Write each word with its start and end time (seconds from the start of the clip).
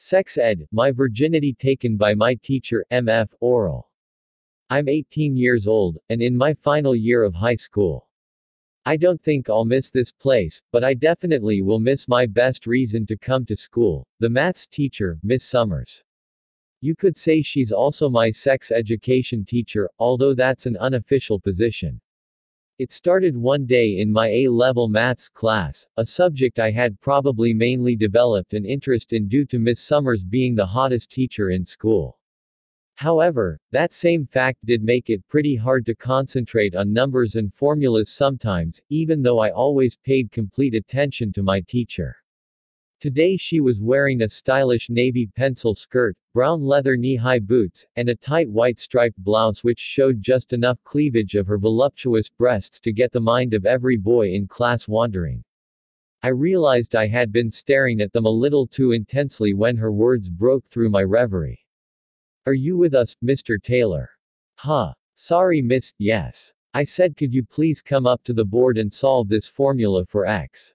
Sex 0.00 0.38
Ed, 0.38 0.64
My 0.70 0.92
Virginity 0.92 1.52
Taken 1.52 1.96
by 1.96 2.14
My 2.14 2.36
Teacher, 2.36 2.86
MF, 2.92 3.34
Oral. 3.40 3.90
I'm 4.70 4.88
18 4.88 5.36
years 5.36 5.66
old, 5.66 5.98
and 6.08 6.22
in 6.22 6.36
my 6.36 6.54
final 6.54 6.94
year 6.94 7.24
of 7.24 7.34
high 7.34 7.56
school. 7.56 8.08
I 8.86 8.96
don't 8.96 9.20
think 9.20 9.50
I'll 9.50 9.64
miss 9.64 9.90
this 9.90 10.12
place, 10.12 10.62
but 10.70 10.84
I 10.84 10.94
definitely 10.94 11.62
will 11.62 11.80
miss 11.80 12.06
my 12.06 12.26
best 12.26 12.64
reason 12.68 13.06
to 13.06 13.16
come 13.16 13.44
to 13.46 13.56
school, 13.56 14.06
the 14.20 14.30
maths 14.30 14.68
teacher, 14.68 15.18
Miss 15.24 15.44
Summers. 15.44 16.04
You 16.80 16.94
could 16.94 17.16
say 17.16 17.42
she's 17.42 17.72
also 17.72 18.08
my 18.08 18.30
sex 18.30 18.70
education 18.70 19.44
teacher, 19.44 19.90
although 19.98 20.32
that's 20.32 20.66
an 20.66 20.76
unofficial 20.76 21.40
position. 21.40 22.00
It 22.78 22.92
started 22.92 23.36
one 23.36 23.66
day 23.66 23.98
in 23.98 24.12
my 24.12 24.28
A-level 24.28 24.88
maths 24.88 25.28
class, 25.28 25.84
a 25.96 26.06
subject 26.06 26.60
I 26.60 26.70
had 26.70 27.00
probably 27.00 27.52
mainly 27.52 27.96
developed 27.96 28.54
an 28.54 28.64
interest 28.64 29.12
in 29.12 29.26
due 29.26 29.44
to 29.46 29.58
Miss 29.58 29.80
Summers 29.80 30.22
being 30.22 30.54
the 30.54 30.64
hottest 30.64 31.10
teacher 31.10 31.50
in 31.50 31.66
school. 31.66 32.20
However, 32.94 33.58
that 33.72 33.92
same 33.92 34.26
fact 34.26 34.64
did 34.64 34.84
make 34.84 35.10
it 35.10 35.26
pretty 35.26 35.56
hard 35.56 35.86
to 35.86 35.94
concentrate 35.96 36.76
on 36.76 36.92
numbers 36.92 37.34
and 37.34 37.52
formulas 37.52 38.12
sometimes, 38.12 38.80
even 38.90 39.22
though 39.22 39.40
I 39.40 39.50
always 39.50 39.96
paid 39.96 40.30
complete 40.30 40.76
attention 40.76 41.32
to 41.32 41.42
my 41.42 41.60
teacher. 41.62 42.14
Today 43.00 43.36
she 43.36 43.60
was 43.60 43.80
wearing 43.80 44.22
a 44.22 44.28
stylish 44.28 44.90
navy 44.90 45.30
pencil 45.36 45.72
skirt, 45.72 46.16
brown 46.34 46.64
leather 46.64 46.96
knee-high 46.96 47.38
boots, 47.38 47.86
and 47.94 48.08
a 48.08 48.16
tight 48.16 48.50
white 48.50 48.80
striped 48.80 49.22
blouse 49.22 49.62
which 49.62 49.78
showed 49.78 50.20
just 50.20 50.52
enough 50.52 50.82
cleavage 50.82 51.36
of 51.36 51.46
her 51.46 51.58
voluptuous 51.58 52.28
breasts 52.28 52.80
to 52.80 52.92
get 52.92 53.12
the 53.12 53.20
mind 53.20 53.54
of 53.54 53.66
every 53.66 53.96
boy 53.96 54.32
in 54.32 54.48
class 54.48 54.88
wandering. 54.88 55.44
I 56.24 56.30
realized 56.30 56.96
I 56.96 57.06
had 57.06 57.30
been 57.30 57.52
staring 57.52 58.00
at 58.00 58.12
them 58.12 58.26
a 58.26 58.30
little 58.30 58.66
too 58.66 58.90
intensely 58.90 59.54
when 59.54 59.76
her 59.76 59.92
words 59.92 60.28
broke 60.28 60.66
through 60.68 60.90
my 60.90 61.04
reverie. 61.04 61.64
Are 62.46 62.54
you 62.54 62.76
with 62.76 62.96
us, 62.96 63.14
Mr. 63.24 63.62
Taylor? 63.62 64.10
Huh. 64.56 64.92
Sorry 65.14 65.62
miss, 65.62 65.94
yes. 65.98 66.52
I 66.74 66.82
said 66.82 67.16
could 67.16 67.32
you 67.32 67.44
please 67.44 67.80
come 67.80 68.08
up 68.08 68.24
to 68.24 68.32
the 68.32 68.44
board 68.44 68.76
and 68.76 68.92
solve 68.92 69.28
this 69.28 69.46
formula 69.46 70.04
for 70.04 70.26
x? 70.26 70.74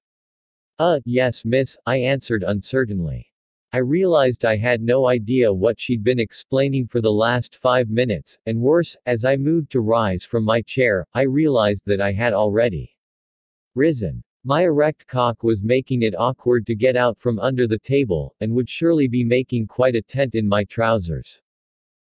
Uh, 0.83 0.99
yes, 1.05 1.45
miss, 1.45 1.77
I 1.85 1.95
answered 1.95 2.43
uncertainly. 2.43 3.31
I 3.71 3.77
realized 3.77 4.43
I 4.43 4.57
had 4.57 4.81
no 4.81 5.07
idea 5.07 5.53
what 5.53 5.79
she'd 5.79 6.03
been 6.03 6.19
explaining 6.19 6.87
for 6.87 6.99
the 6.99 7.09
last 7.09 7.55
five 7.55 7.89
minutes, 7.89 8.37
and 8.47 8.59
worse, 8.59 8.97
as 9.05 9.23
I 9.23 9.37
moved 9.37 9.71
to 9.71 9.79
rise 9.79 10.25
from 10.25 10.43
my 10.43 10.61
chair, 10.61 11.05
I 11.13 11.21
realized 11.21 11.83
that 11.85 12.01
I 12.01 12.11
had 12.11 12.33
already 12.33 12.97
risen. 13.75 14.25
My 14.43 14.63
erect 14.63 15.07
cock 15.07 15.41
was 15.41 15.63
making 15.63 16.01
it 16.01 16.15
awkward 16.17 16.65
to 16.65 16.75
get 16.75 16.97
out 16.97 17.17
from 17.17 17.39
under 17.39 17.65
the 17.65 17.79
table, 17.79 18.35
and 18.41 18.53
would 18.53 18.67
surely 18.67 19.07
be 19.07 19.23
making 19.23 19.67
quite 19.67 19.95
a 19.95 20.01
tent 20.01 20.35
in 20.35 20.49
my 20.49 20.65
trousers. 20.65 21.41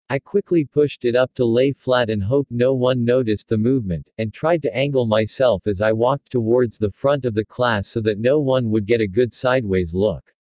I 0.07 0.19
quickly 0.19 0.65
pushed 0.65 1.03
it 1.03 1.15
up 1.15 1.33
to 1.33 1.45
lay 1.45 1.71
flat 1.71 2.11
and 2.11 2.23
hoped 2.23 2.51
no 2.51 2.75
one 2.75 3.03
noticed 3.03 3.47
the 3.47 3.57
movement, 3.57 4.07
and 4.19 4.31
tried 4.31 4.61
to 4.61 4.75
angle 4.75 5.07
myself 5.07 5.65
as 5.65 5.81
I 5.81 5.93
walked 5.93 6.29
towards 6.29 6.77
the 6.77 6.91
front 6.91 7.25
of 7.25 7.33
the 7.33 7.43
class 7.43 7.87
so 7.87 8.01
that 8.01 8.19
no 8.19 8.39
one 8.39 8.69
would 8.69 8.85
get 8.85 9.01
a 9.01 9.07
good 9.07 9.33
sideways 9.33 9.95
look. 9.95 10.35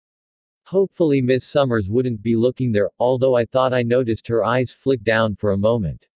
Hopefully 0.64 1.22
Miss 1.22 1.46
Summers 1.46 1.88
wouldn't 1.88 2.22
be 2.22 2.34
looking 2.34 2.72
there, 2.72 2.90
although 2.98 3.36
I 3.36 3.44
thought 3.44 3.72
I 3.72 3.84
noticed 3.84 4.26
her 4.26 4.44
eyes 4.44 4.72
flick 4.72 5.04
down 5.04 5.36
for 5.36 5.52
a 5.52 5.58
moment. 5.58 6.08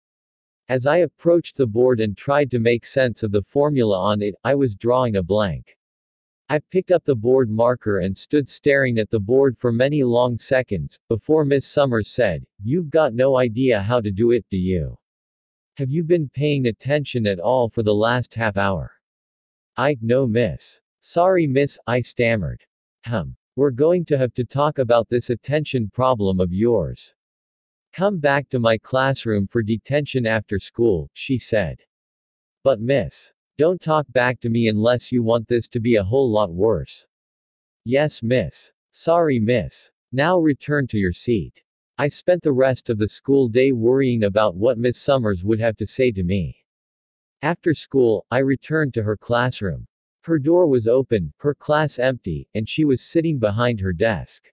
As 0.69 0.85
I 0.85 0.99
approached 0.99 1.57
the 1.57 1.69
board 1.69 2.01
and 2.01 2.17
tried 2.17 2.51
to 2.51 2.59
make 2.59 2.85
sense 2.85 3.23
of 3.23 3.31
the 3.31 3.43
formula 3.43 3.97
on 3.97 4.23
it, 4.23 4.35
I 4.43 4.57
was 4.57 4.75
drawing 4.75 5.15
a 5.15 5.23
blank. 5.23 5.77
I 6.49 6.61
picked 6.61 6.93
up 6.93 7.05
the 7.05 7.17
board 7.17 7.51
marker 7.51 7.99
and 7.99 8.17
stood 8.17 8.49
staring 8.49 8.99
at 8.99 9.11
the 9.11 9.19
board 9.19 9.59
for 9.59 9.73
many 9.73 10.05
long 10.05 10.39
seconds, 10.39 10.99
before 11.09 11.45
Miss 11.45 11.67
Summers 11.67 12.09
said, 12.11 12.45
You've 12.63 12.89
got 12.89 13.15
no 13.15 13.37
idea 13.37 13.83
how 13.83 14.01
to 14.01 14.13
do 14.13 14.31
it, 14.31 14.45
do 14.49 14.57
you? 14.57 14.97
Have 15.75 15.91
you 15.91 16.05
been 16.05 16.29
paying 16.29 16.67
attention 16.67 17.27
at 17.27 17.41
all 17.41 17.69
for 17.69 17.83
the 17.83 17.95
last 17.95 18.33
half 18.35 18.57
hour? 18.57 18.93
I, 19.77 19.97
no 20.01 20.27
miss. 20.27 20.81
Sorry 21.01 21.47
miss, 21.47 21.79
I 21.87 22.01
stammered. 22.01 22.63
Hum. 23.05 23.37
We're 23.57 23.71
going 23.71 24.05
to 24.05 24.19
have 24.19 24.35
to 24.35 24.45
talk 24.45 24.79
about 24.79 25.09
this 25.09 25.31
attention 25.31 25.91
problem 25.93 26.41
of 26.41 26.53
yours. 26.53 27.15
Come 27.93 28.19
back 28.19 28.49
to 28.51 28.59
my 28.59 28.79
classroom 28.79 29.47
for 29.47 29.63
detention 29.63 30.27
after 30.27 30.61
school, 30.61 31.11
she 31.15 31.39
said. 31.39 31.81
But 32.63 32.81
miss. 32.81 33.33
Don't 33.59 33.81
talk 33.81 34.07
back 34.13 34.39
to 34.41 34.51
me 34.51 34.69
unless 34.69 35.11
you 35.11 35.23
want 35.23 35.49
this 35.49 35.67
to 35.69 35.81
be 35.81 35.97
a 35.97 36.05
whole 36.05 36.31
lot 36.31 36.53
worse. 36.53 37.07
Yes, 37.85 38.23
miss. 38.23 38.73
Sorry, 38.93 39.39
miss. 39.39 39.91
Now 40.13 40.39
return 40.39 40.87
to 40.89 40.99
your 40.99 41.15
seat. 41.15 41.63
I 41.97 42.09
spent 42.09 42.43
the 42.43 42.53
rest 42.53 42.91
of 42.91 42.99
the 42.99 43.09
school 43.09 43.49
day 43.49 43.73
worrying 43.73 44.25
about 44.25 44.57
what 44.57 44.77
Miss 44.77 44.99
Summers 44.99 45.43
would 45.43 45.59
have 45.61 45.79
to 45.79 45.87
say 45.87 46.13
to 46.13 46.23
me. 46.23 46.55
After 47.41 47.73
school, 47.73 48.27
I 48.31 48.41
returned 48.41 48.93
to 48.95 49.03
her 49.03 49.17
classroom. 49.17 49.87
Her 50.21 50.39
door 50.39 50.67
was 50.67 50.87
open, 50.87 51.33
her 51.39 51.55
class 51.55 51.99
empty, 51.99 52.49
and 52.55 52.69
she 52.69 52.85
was 52.85 53.01
sitting 53.01 53.39
behind 53.39 53.81
her 53.81 53.95
desk. 53.95 54.53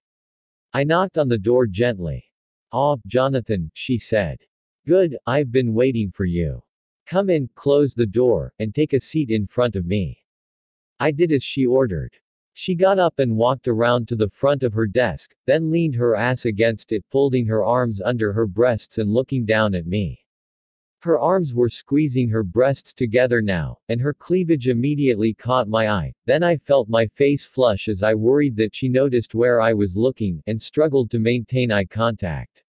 I 0.72 0.86
knocked 0.86 1.18
on 1.18 1.28
the 1.28 1.38
door 1.38 1.68
gently. 1.68 2.24
Ah, 2.72 2.96
Jonathan, 3.06 3.70
she 3.74 3.98
said. 3.98 4.38
Good, 4.88 5.18
I've 5.28 5.52
been 5.52 5.74
waiting 5.74 6.10
for 6.10 6.26
you. 6.26 6.64
Come 7.06 7.30
in, 7.30 7.50
close 7.56 7.94
the 7.94 8.06
door, 8.06 8.54
and 8.60 8.74
take 8.74 8.94
a 8.94 9.00
seat 9.00 9.30
in 9.30 9.46
front 9.48 9.76
of 9.76 9.86
me. 9.86 10.24
I 11.00 11.12
did 11.12 11.32
as 11.32 11.44
she 11.44 11.66
ordered. 11.66 12.16
She 12.54 12.76
got 12.76 13.00
up 13.00 13.20
and 13.20 13.36
walked 13.36 13.68
around 13.68 14.08
to 14.08 14.16
the 14.16 14.30
front 14.30 14.64
of 14.64 14.74
her 14.74 14.88
desk, 14.88 15.36
then 15.46 15.72
leaned 15.72 15.96
her 15.96 16.16
ass 16.16 16.46
against 16.46 16.92
it, 16.92 17.04
folding 17.10 17.48
her 17.48 17.64
arms 17.64 18.00
under 18.00 18.32
her 18.32 18.46
breasts 18.46 19.00
and 19.00 19.12
looking 19.12 19.46
down 19.46 19.74
at 19.76 19.88
me. 19.88 20.24
Her 21.00 21.20
arms 21.20 21.54
were 21.54 21.68
squeezing 21.68 22.30
her 22.30 22.44
breasts 22.44 22.94
together 22.94 23.42
now, 23.42 23.80
and 23.90 24.00
her 24.00 24.14
cleavage 24.14 24.70
immediately 24.70 25.34
caught 25.34 25.68
my 25.68 25.90
eye. 25.90 26.14
Then 26.26 26.44
I 26.44 26.56
felt 26.56 26.88
my 26.88 27.08
face 27.08 27.46
flush 27.46 27.90
as 27.90 28.04
I 28.04 28.14
worried 28.14 28.56
that 28.56 28.74
she 28.74 28.88
noticed 28.88 29.36
where 29.36 29.60
I 29.60 29.74
was 29.74 29.98
looking, 29.98 30.42
and 30.48 30.62
struggled 30.62 31.12
to 31.12 31.20
maintain 31.20 31.74
eye 31.74 31.84
contact. 31.84 32.63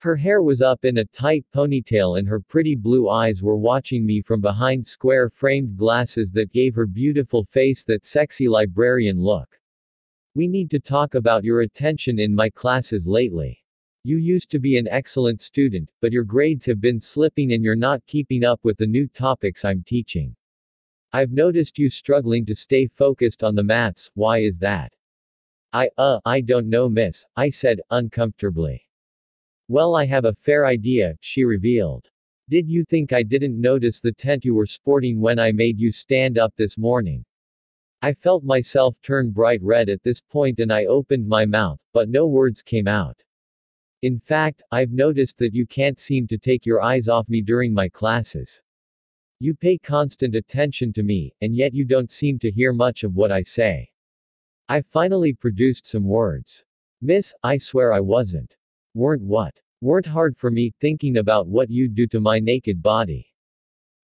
Her 0.00 0.14
hair 0.14 0.42
was 0.42 0.60
up 0.60 0.84
in 0.84 0.98
a 0.98 1.06
tight 1.06 1.46
ponytail 1.54 2.18
and 2.18 2.28
her 2.28 2.38
pretty 2.38 2.74
blue 2.74 3.08
eyes 3.08 3.42
were 3.42 3.56
watching 3.56 4.04
me 4.04 4.20
from 4.20 4.42
behind 4.42 4.86
square 4.86 5.30
framed 5.30 5.76
glasses 5.76 6.30
that 6.32 6.52
gave 6.52 6.74
her 6.74 6.86
beautiful 6.86 7.44
face 7.44 7.82
that 7.84 8.04
sexy 8.04 8.46
librarian 8.46 9.18
look. 9.18 9.58
We 10.34 10.48
need 10.48 10.70
to 10.72 10.80
talk 10.80 11.14
about 11.14 11.44
your 11.44 11.62
attention 11.62 12.18
in 12.18 12.34
my 12.34 12.50
classes 12.50 13.06
lately. 13.06 13.64
You 14.04 14.18
used 14.18 14.50
to 14.50 14.58
be 14.58 14.76
an 14.76 14.86
excellent 14.86 15.40
student, 15.40 15.90
but 16.02 16.12
your 16.12 16.24
grades 16.24 16.66
have 16.66 16.80
been 16.80 17.00
slipping 17.00 17.54
and 17.54 17.64
you're 17.64 17.74
not 17.74 18.04
keeping 18.06 18.44
up 18.44 18.60
with 18.62 18.76
the 18.76 18.86
new 18.86 19.08
topics 19.08 19.64
I'm 19.64 19.82
teaching. 19.82 20.36
I've 21.12 21.32
noticed 21.32 21.78
you 21.78 21.88
struggling 21.88 22.44
to 22.46 22.54
stay 22.54 22.86
focused 22.86 23.42
on 23.42 23.54
the 23.54 23.64
maths, 23.64 24.10
why 24.12 24.38
is 24.40 24.58
that? 24.58 24.92
I, 25.72 25.88
uh, 25.96 26.20
I 26.26 26.42
don't 26.42 26.68
know 26.68 26.90
miss, 26.90 27.24
I 27.34 27.48
said, 27.48 27.80
uncomfortably. 27.90 28.85
Well, 29.68 29.96
I 29.96 30.06
have 30.06 30.24
a 30.24 30.34
fair 30.34 30.64
idea, 30.64 31.16
she 31.20 31.42
revealed. 31.42 32.08
Did 32.48 32.68
you 32.68 32.84
think 32.84 33.12
I 33.12 33.24
didn't 33.24 33.60
notice 33.60 34.00
the 34.00 34.12
tent 34.12 34.44
you 34.44 34.54
were 34.54 34.66
sporting 34.66 35.20
when 35.20 35.40
I 35.40 35.50
made 35.50 35.80
you 35.80 35.90
stand 35.90 36.38
up 36.38 36.54
this 36.54 36.78
morning? 36.78 37.24
I 38.00 38.12
felt 38.12 38.44
myself 38.44 38.94
turn 39.02 39.32
bright 39.32 39.60
red 39.62 39.88
at 39.88 40.04
this 40.04 40.20
point 40.20 40.60
and 40.60 40.72
I 40.72 40.84
opened 40.84 41.26
my 41.26 41.44
mouth, 41.46 41.80
but 41.92 42.08
no 42.08 42.28
words 42.28 42.62
came 42.62 42.86
out. 42.86 43.20
In 44.02 44.20
fact, 44.20 44.62
I've 44.70 44.92
noticed 44.92 45.38
that 45.38 45.52
you 45.52 45.66
can't 45.66 45.98
seem 45.98 46.28
to 46.28 46.38
take 46.38 46.64
your 46.64 46.80
eyes 46.80 47.08
off 47.08 47.28
me 47.28 47.42
during 47.42 47.74
my 47.74 47.88
classes. 47.88 48.62
You 49.40 49.54
pay 49.56 49.78
constant 49.78 50.36
attention 50.36 50.92
to 50.92 51.02
me, 51.02 51.34
and 51.40 51.56
yet 51.56 51.74
you 51.74 51.84
don't 51.84 52.12
seem 52.12 52.38
to 52.38 52.52
hear 52.52 52.72
much 52.72 53.02
of 53.02 53.16
what 53.16 53.32
I 53.32 53.42
say. 53.42 53.90
I 54.68 54.82
finally 54.82 55.32
produced 55.32 55.86
some 55.86 56.04
words. 56.04 56.64
Miss, 57.00 57.34
I 57.42 57.58
swear 57.58 57.92
I 57.92 58.00
wasn't. 58.00 58.56
Weren't 58.96 59.24
what? 59.24 59.60
Weren't 59.82 60.06
hard 60.06 60.38
for 60.38 60.50
me, 60.50 60.72
thinking 60.80 61.18
about 61.18 61.46
what 61.46 61.68
you'd 61.68 61.94
do 61.94 62.06
to 62.06 62.18
my 62.18 62.38
naked 62.38 62.82
body. 62.82 63.26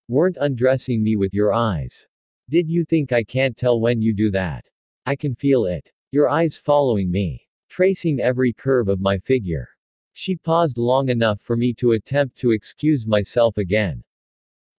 Weren't 0.07 0.37
undressing 0.39 1.03
me 1.03 1.17
with 1.17 1.33
your 1.33 1.55
eyes. 1.55 2.07
Did 2.51 2.69
you 2.69 2.85
think 2.85 3.11
I 3.11 3.25
can't 3.25 3.57
tell 3.57 3.81
when 3.81 4.03
you 4.03 4.13
do 4.13 4.31
that? 4.33 4.67
I 5.07 5.17
can 5.17 5.35
feel 5.35 5.65
it. 5.65 5.91
Your 6.11 6.29
eyes 6.29 6.59
following 6.59 7.11
me. 7.11 7.41
Tracing 7.71 8.21
every 8.21 8.53
curve 8.53 8.89
of 8.89 9.01
my 9.01 9.17
figure. 9.17 9.67
She 10.13 10.37
paused 10.37 10.77
long 10.77 11.09
enough 11.09 11.41
for 11.41 11.57
me 11.57 11.73
to 11.79 11.93
attempt 11.93 12.37
to 12.41 12.51
excuse 12.51 13.07
myself 13.07 13.57
again. 13.57 14.05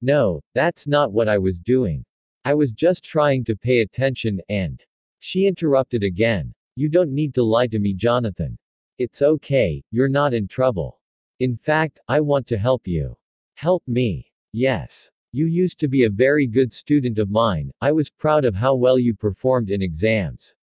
No, 0.03 0.41
that's 0.53 0.85
not 0.85 1.11
what 1.11 1.27
I 1.27 1.39
was 1.39 1.57
doing. 1.57 2.05
I 2.45 2.53
was 2.53 2.71
just 2.71 3.03
trying 3.03 3.43
to 3.45 3.55
pay 3.55 3.81
attention, 3.81 4.39
and. 4.47 4.79
She 5.21 5.47
interrupted 5.47 6.03
again. 6.03 6.53
You 6.75 6.87
don't 6.87 7.15
need 7.15 7.33
to 7.33 7.41
lie 7.43 7.65
to 7.65 7.79
me, 7.79 7.95
Jonathan. 7.95 8.59
It's 8.99 9.23
okay, 9.23 9.81
you're 9.89 10.07
not 10.07 10.35
in 10.35 10.47
trouble. 10.47 10.99
In 11.39 11.57
fact, 11.57 11.99
I 12.07 12.21
want 12.21 12.45
to 12.47 12.57
help 12.57 12.87
you. 12.87 13.17
Help 13.55 13.81
me. 13.87 14.31
Yes. 14.51 15.09
You 15.31 15.47
used 15.47 15.79
to 15.79 15.87
be 15.87 16.03
a 16.03 16.09
very 16.11 16.45
good 16.45 16.71
student 16.71 17.17
of 17.17 17.31
mine, 17.31 17.71
I 17.81 17.91
was 17.91 18.11
proud 18.11 18.45
of 18.45 18.53
how 18.53 18.75
well 18.75 18.99
you 18.99 19.15
performed 19.15 19.71
in 19.71 19.81
exams. 19.81 20.53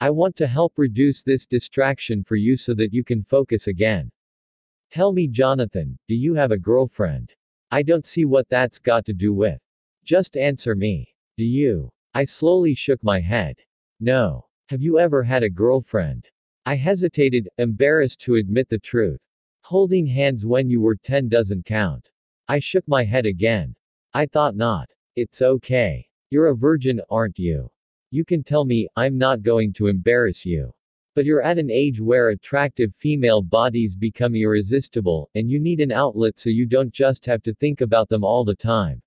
I 0.00 0.10
want 0.10 0.34
to 0.38 0.48
help 0.48 0.72
reduce 0.76 1.22
this 1.22 1.46
distraction 1.46 2.24
for 2.24 2.34
you 2.34 2.56
so 2.56 2.74
that 2.74 2.92
you 2.92 3.04
can 3.04 3.22
focus 3.22 3.68
again. 3.68 4.10
Tell 4.90 5.12
me, 5.12 5.28
Jonathan, 5.28 5.96
do 6.08 6.16
you 6.16 6.34
have 6.34 6.50
a 6.50 6.58
girlfriend? 6.58 7.32
I 7.70 7.82
don't 7.82 8.04
see 8.04 8.24
what 8.24 8.48
that's 8.48 8.80
got 8.80 9.04
to 9.04 9.12
do 9.12 9.32
with. 9.32 9.60
Just 10.04 10.36
answer 10.36 10.74
me. 10.74 11.14
Do 11.38 11.44
you? 11.44 11.92
I 12.12 12.24
slowly 12.24 12.74
shook 12.74 13.04
my 13.04 13.20
head. 13.20 13.54
No. 14.00 14.46
Have 14.68 14.82
you 14.82 14.98
ever 14.98 15.22
had 15.22 15.44
a 15.44 15.48
girlfriend? 15.48 16.28
I 16.64 16.76
hesitated, 16.76 17.48
embarrassed 17.58 18.20
to 18.20 18.36
admit 18.36 18.68
the 18.68 18.78
truth. 18.78 19.20
Holding 19.62 20.06
hands 20.06 20.46
when 20.46 20.70
you 20.70 20.80
were 20.80 20.94
10 20.94 21.28
doesn't 21.28 21.64
count. 21.64 22.10
I 22.46 22.60
shook 22.60 22.86
my 22.86 23.02
head 23.02 23.26
again. 23.26 23.74
I 24.14 24.26
thought 24.26 24.54
not. 24.54 24.88
It's 25.16 25.42
okay. 25.42 26.06
You're 26.30 26.48
a 26.48 26.56
virgin, 26.56 27.00
aren't 27.10 27.38
you? 27.38 27.68
You 28.12 28.24
can 28.24 28.44
tell 28.44 28.64
me, 28.64 28.86
I'm 28.94 29.18
not 29.18 29.42
going 29.42 29.72
to 29.72 29.88
embarrass 29.88 30.46
you. 30.46 30.72
But 31.16 31.24
you're 31.24 31.42
at 31.42 31.58
an 31.58 31.70
age 31.70 32.00
where 32.00 32.28
attractive 32.28 32.94
female 32.94 33.42
bodies 33.42 33.96
become 33.96 34.34
irresistible, 34.36 35.30
and 35.34 35.50
you 35.50 35.58
need 35.58 35.80
an 35.80 35.90
outlet 35.90 36.38
so 36.38 36.48
you 36.48 36.64
don't 36.64 36.92
just 36.92 37.26
have 37.26 37.42
to 37.42 37.54
think 37.54 37.80
about 37.80 38.08
them 38.08 38.22
all 38.22 38.44
the 38.44 38.54
time. 38.54 39.02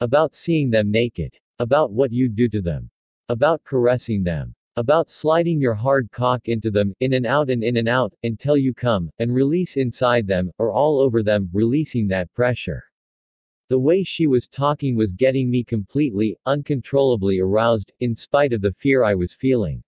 About 0.00 0.34
seeing 0.34 0.68
them 0.68 0.90
naked. 0.90 1.32
About 1.60 1.92
what 1.92 2.10
you 2.10 2.28
do 2.28 2.48
to 2.48 2.60
them. 2.60 2.90
About 3.28 3.62
caressing 3.62 4.24
them. 4.24 4.54
About 4.76 5.10
sliding 5.10 5.60
your 5.60 5.74
hard 5.74 6.10
cock 6.10 6.48
into 6.48 6.70
them, 6.70 6.94
in 7.00 7.12
and 7.12 7.26
out 7.26 7.50
and 7.50 7.62
in 7.62 7.76
and 7.76 7.88
out, 7.88 8.14
until 8.22 8.56
you 8.56 8.72
come, 8.72 9.10
and 9.18 9.34
release 9.34 9.76
inside 9.76 10.26
them, 10.26 10.50
or 10.58 10.72
all 10.72 10.98
over 10.98 11.22
them, 11.22 11.50
releasing 11.52 12.08
that 12.08 12.32
pressure. 12.32 12.82
The 13.68 13.78
way 13.78 14.02
she 14.02 14.26
was 14.26 14.48
talking 14.48 14.96
was 14.96 15.12
getting 15.12 15.50
me 15.50 15.62
completely, 15.62 16.38
uncontrollably 16.46 17.38
aroused, 17.38 17.92
in 18.00 18.16
spite 18.16 18.54
of 18.54 18.62
the 18.62 18.72
fear 18.72 19.04
I 19.04 19.14
was 19.14 19.34
feeling. 19.34 19.82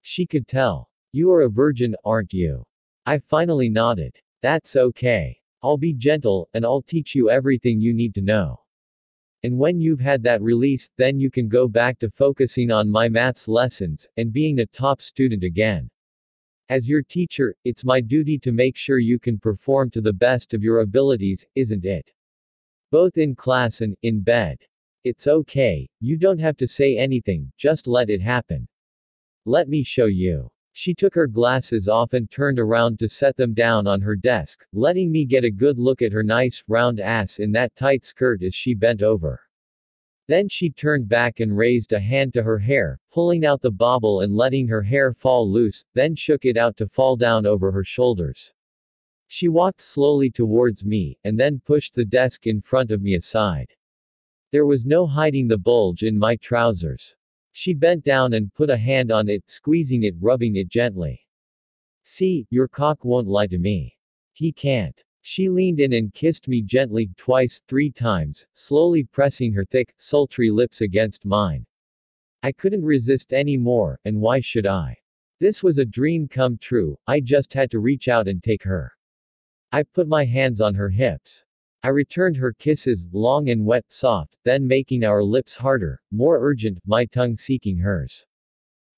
She 0.00 0.26
could 0.26 0.48
tell. 0.48 0.90
You 1.12 1.30
are 1.32 1.42
a 1.42 1.50
virgin, 1.50 1.94
aren't 2.02 2.32
you? 2.32 2.64
I 3.04 3.18
finally 3.18 3.68
nodded. 3.68 4.16
That's 4.40 4.76
okay. 4.76 5.38
I'll 5.62 5.76
be 5.76 5.92
gentle, 5.92 6.48
and 6.54 6.64
I'll 6.64 6.82
teach 6.82 7.14
you 7.14 7.28
everything 7.28 7.80
you 7.82 7.92
need 7.92 8.14
to 8.14 8.22
know. 8.22 8.60
And 9.46 9.56
when 9.56 9.80
you've 9.80 10.00
had 10.00 10.24
that 10.24 10.42
release, 10.42 10.90
then 10.96 11.20
you 11.20 11.30
can 11.30 11.48
go 11.48 11.68
back 11.68 12.00
to 12.00 12.10
focusing 12.10 12.72
on 12.72 12.90
my 12.90 13.08
maths 13.08 13.46
lessons, 13.46 14.08
and 14.16 14.32
being 14.32 14.58
a 14.58 14.66
top 14.66 15.00
student 15.00 15.44
again. 15.44 15.88
As 16.68 16.88
your 16.88 17.00
teacher, 17.00 17.54
it's 17.64 17.84
my 17.84 18.00
duty 18.00 18.40
to 18.40 18.50
make 18.50 18.76
sure 18.76 18.98
you 18.98 19.20
can 19.20 19.38
perform 19.38 19.88
to 19.90 20.00
the 20.00 20.12
best 20.12 20.52
of 20.52 20.64
your 20.64 20.80
abilities, 20.80 21.46
isn't 21.54 21.84
it? 21.84 22.12
Both 22.90 23.18
in 23.18 23.36
class 23.36 23.82
and 23.82 23.96
in 24.02 24.20
bed. 24.20 24.58
It's 25.04 25.28
okay, 25.28 25.88
you 26.00 26.18
don't 26.18 26.40
have 26.40 26.56
to 26.56 26.66
say 26.66 26.96
anything, 26.96 27.52
just 27.56 27.86
let 27.86 28.10
it 28.10 28.20
happen. 28.20 28.66
Let 29.44 29.68
me 29.68 29.84
show 29.84 30.06
you. 30.06 30.50
She 30.78 30.92
took 30.92 31.14
her 31.14 31.26
glasses 31.26 31.88
off 31.88 32.12
and 32.12 32.30
turned 32.30 32.58
around 32.58 32.98
to 32.98 33.08
set 33.08 33.34
them 33.38 33.54
down 33.54 33.86
on 33.86 34.02
her 34.02 34.14
desk, 34.14 34.66
letting 34.74 35.10
me 35.10 35.24
get 35.24 35.42
a 35.42 35.50
good 35.50 35.78
look 35.78 36.02
at 36.02 36.12
her 36.12 36.22
nice, 36.22 36.62
round 36.68 37.00
ass 37.00 37.38
in 37.38 37.50
that 37.52 37.74
tight 37.74 38.04
skirt 38.04 38.42
as 38.42 38.54
she 38.54 38.74
bent 38.74 39.00
over. 39.00 39.40
Then 40.26 40.50
she 40.50 40.68
turned 40.68 41.08
back 41.08 41.40
and 41.40 41.56
raised 41.56 41.94
a 41.94 41.98
hand 41.98 42.34
to 42.34 42.42
her 42.42 42.58
hair, 42.58 43.00
pulling 43.10 43.46
out 43.46 43.62
the 43.62 43.70
bobble 43.70 44.20
and 44.20 44.36
letting 44.36 44.68
her 44.68 44.82
hair 44.82 45.14
fall 45.14 45.50
loose, 45.50 45.82
then 45.94 46.14
shook 46.14 46.44
it 46.44 46.58
out 46.58 46.76
to 46.76 46.86
fall 46.86 47.16
down 47.16 47.46
over 47.46 47.72
her 47.72 47.82
shoulders. 47.82 48.52
She 49.28 49.48
walked 49.48 49.80
slowly 49.80 50.28
towards 50.28 50.84
me, 50.84 51.18
and 51.24 51.40
then 51.40 51.62
pushed 51.64 51.94
the 51.94 52.04
desk 52.04 52.46
in 52.46 52.60
front 52.60 52.90
of 52.90 53.00
me 53.00 53.14
aside. 53.14 53.72
There 54.50 54.66
was 54.66 54.84
no 54.84 55.06
hiding 55.06 55.48
the 55.48 55.56
bulge 55.56 56.02
in 56.02 56.18
my 56.18 56.36
trousers. 56.36 57.16
She 57.58 57.72
bent 57.72 58.04
down 58.04 58.34
and 58.34 58.52
put 58.52 58.68
a 58.68 58.76
hand 58.76 59.10
on 59.10 59.30
it, 59.30 59.48
squeezing 59.48 60.02
it, 60.02 60.14
rubbing 60.20 60.56
it 60.56 60.68
gently. 60.68 61.26
See, 62.04 62.46
your 62.50 62.68
cock 62.68 63.02
won't 63.02 63.28
lie 63.28 63.46
to 63.46 63.56
me. 63.56 63.96
He 64.34 64.52
can't. 64.52 65.02
She 65.22 65.48
leaned 65.48 65.80
in 65.80 65.94
and 65.94 66.12
kissed 66.12 66.48
me 66.48 66.60
gently, 66.60 67.08
twice, 67.16 67.62
three 67.66 67.90
times, 67.90 68.46
slowly 68.52 69.04
pressing 69.04 69.54
her 69.54 69.64
thick, 69.64 69.94
sultry 69.96 70.50
lips 70.50 70.82
against 70.82 71.24
mine. 71.24 71.64
I 72.42 72.52
couldn't 72.52 72.84
resist 72.84 73.32
any 73.32 73.56
more, 73.56 73.98
and 74.04 74.20
why 74.20 74.40
should 74.40 74.66
I? 74.66 74.94
This 75.40 75.62
was 75.62 75.78
a 75.78 75.86
dream 75.86 76.28
come 76.28 76.58
true, 76.58 76.98
I 77.06 77.20
just 77.20 77.54
had 77.54 77.70
to 77.70 77.80
reach 77.80 78.06
out 78.06 78.28
and 78.28 78.42
take 78.42 78.64
her. 78.64 78.92
I 79.72 79.82
put 79.82 80.08
my 80.08 80.26
hands 80.26 80.60
on 80.60 80.74
her 80.74 80.90
hips. 80.90 81.46
I 81.82 81.88
returned 81.88 82.36
her 82.38 82.52
kisses, 82.52 83.06
long 83.12 83.50
and 83.50 83.64
wet, 83.64 83.84
soft, 83.88 84.36
then 84.44 84.66
making 84.66 85.04
our 85.04 85.22
lips 85.22 85.54
harder, 85.54 86.00
more 86.10 86.38
urgent, 86.40 86.78
my 86.86 87.04
tongue 87.04 87.36
seeking 87.36 87.78
hers. 87.78 88.26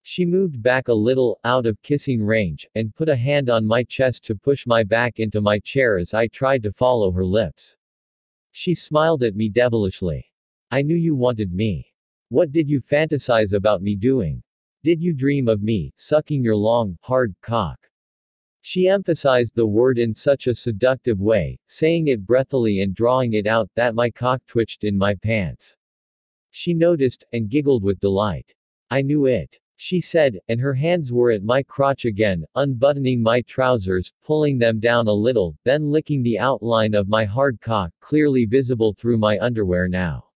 She 0.02 0.24
moved 0.24 0.62
back 0.62 0.88
a 0.88 0.94
little, 0.94 1.38
out 1.44 1.66
of 1.66 1.82
kissing 1.82 2.22
range, 2.22 2.66
and 2.74 2.94
put 2.94 3.08
a 3.08 3.16
hand 3.16 3.50
on 3.50 3.66
my 3.66 3.82
chest 3.84 4.24
to 4.24 4.34
push 4.34 4.66
my 4.66 4.82
back 4.82 5.18
into 5.18 5.40
my 5.40 5.58
chair 5.58 5.98
as 5.98 6.14
I 6.14 6.28
tried 6.28 6.62
to 6.62 6.72
follow 6.72 7.10
her 7.10 7.24
lips. 7.24 7.76
She 8.52 8.74
smiled 8.74 9.22
at 9.22 9.36
me 9.36 9.48
devilishly. 9.48 10.24
I 10.70 10.82
knew 10.82 10.96
you 10.96 11.14
wanted 11.14 11.52
me. 11.52 11.92
What 12.30 12.52
did 12.52 12.68
you 12.68 12.80
fantasize 12.80 13.52
about 13.52 13.82
me 13.82 13.96
doing? 13.96 14.42
Did 14.82 15.02
you 15.02 15.12
dream 15.12 15.48
of 15.48 15.62
me, 15.62 15.92
sucking 15.96 16.42
your 16.42 16.56
long, 16.56 16.96
hard 17.02 17.34
cock? 17.42 17.87
She 18.60 18.88
emphasized 18.88 19.54
the 19.54 19.66
word 19.66 19.98
in 19.98 20.14
such 20.14 20.46
a 20.46 20.54
seductive 20.54 21.20
way, 21.20 21.58
saying 21.66 22.08
it 22.08 22.26
breathily 22.26 22.80
and 22.80 22.94
drawing 22.94 23.32
it 23.34 23.46
out, 23.46 23.70
that 23.76 23.94
my 23.94 24.10
cock 24.10 24.42
twitched 24.46 24.84
in 24.84 24.98
my 24.98 25.14
pants. 25.14 25.76
She 26.50 26.74
noticed, 26.74 27.24
and 27.32 27.48
giggled 27.48 27.82
with 27.82 28.00
delight. 28.00 28.54
I 28.90 29.02
knew 29.02 29.26
it. 29.26 29.58
She 29.76 30.00
said, 30.00 30.40
and 30.48 30.60
her 30.60 30.74
hands 30.74 31.12
were 31.12 31.30
at 31.30 31.44
my 31.44 31.62
crotch 31.62 32.04
again, 32.04 32.44
unbuttoning 32.56 33.22
my 33.22 33.42
trousers, 33.42 34.12
pulling 34.24 34.58
them 34.58 34.80
down 34.80 35.06
a 35.06 35.12
little, 35.12 35.56
then 35.64 35.90
licking 35.90 36.22
the 36.22 36.38
outline 36.38 36.94
of 36.94 37.08
my 37.08 37.24
hard 37.24 37.60
cock, 37.60 37.92
clearly 38.00 38.44
visible 38.44 38.92
through 38.92 39.18
my 39.18 39.38
underwear 39.38 39.86
now. 39.86 40.27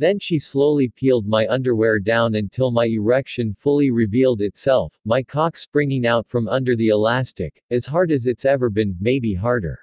Then 0.00 0.20
she 0.20 0.38
slowly 0.38 0.88
peeled 0.88 1.26
my 1.26 1.48
underwear 1.48 1.98
down 1.98 2.36
until 2.36 2.70
my 2.70 2.86
erection 2.86 3.52
fully 3.52 3.90
revealed 3.90 4.40
itself, 4.40 4.96
my 5.04 5.24
cock 5.24 5.56
springing 5.56 6.06
out 6.06 6.28
from 6.28 6.46
under 6.46 6.76
the 6.76 6.88
elastic, 6.88 7.60
as 7.70 7.84
hard 7.84 8.12
as 8.12 8.26
it's 8.26 8.44
ever 8.44 8.70
been, 8.70 8.96
maybe 9.00 9.34
harder. 9.34 9.76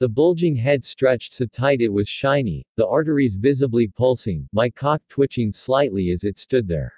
The 0.00 0.08
bulging 0.08 0.56
head 0.56 0.84
stretched 0.84 1.34
so 1.34 1.46
tight 1.46 1.80
it 1.80 1.92
was 1.92 2.08
shiny, 2.08 2.66
the 2.74 2.88
arteries 2.88 3.36
visibly 3.36 3.86
pulsing, 3.86 4.48
my 4.52 4.68
cock 4.68 5.00
twitching 5.08 5.52
slightly 5.52 6.10
as 6.10 6.24
it 6.24 6.36
stood 6.36 6.66
there. 6.66 6.92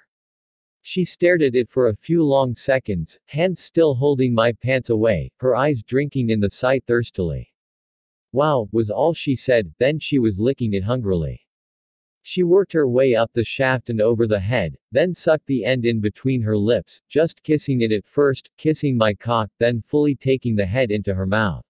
She 0.81 1.05
stared 1.05 1.43
at 1.43 1.53
it 1.53 1.69
for 1.69 1.89
a 1.89 1.95
few 1.95 2.25
long 2.25 2.55
seconds, 2.55 3.19
hands 3.25 3.59
still 3.59 3.93
holding 3.93 4.33
my 4.33 4.53
pants 4.53 4.89
away, 4.89 5.31
her 5.37 5.55
eyes 5.55 5.83
drinking 5.83 6.31
in 6.31 6.39
the 6.39 6.49
sight 6.49 6.83
thirstily. 6.87 7.53
Wow, 8.31 8.69
was 8.71 8.89
all 8.89 9.13
she 9.13 9.35
said, 9.35 9.71
then 9.77 9.99
she 9.99 10.17
was 10.17 10.39
licking 10.39 10.73
it 10.73 10.83
hungrily. 10.83 11.42
She 12.25 12.41
worked 12.43 12.71
her 12.71 12.87
way 12.87 13.15
up 13.15 13.33
the 13.33 13.43
shaft 13.43 13.89
and 13.89 13.99
over 13.99 14.27
the 14.27 14.39
head, 14.39 14.77
then 14.93 15.13
sucked 15.13 15.45
the 15.45 15.65
end 15.65 15.85
in 15.85 15.99
between 15.99 16.41
her 16.41 16.57
lips, 16.57 17.01
just 17.09 17.43
kissing 17.43 17.81
it 17.81 17.91
at 17.91 18.07
first, 18.07 18.49
kissing 18.57 18.95
my 18.95 19.13
cock, 19.13 19.51
then 19.59 19.81
fully 19.81 20.15
taking 20.15 20.55
the 20.55 20.65
head 20.65 20.89
into 20.89 21.13
her 21.13 21.27
mouth. 21.27 21.65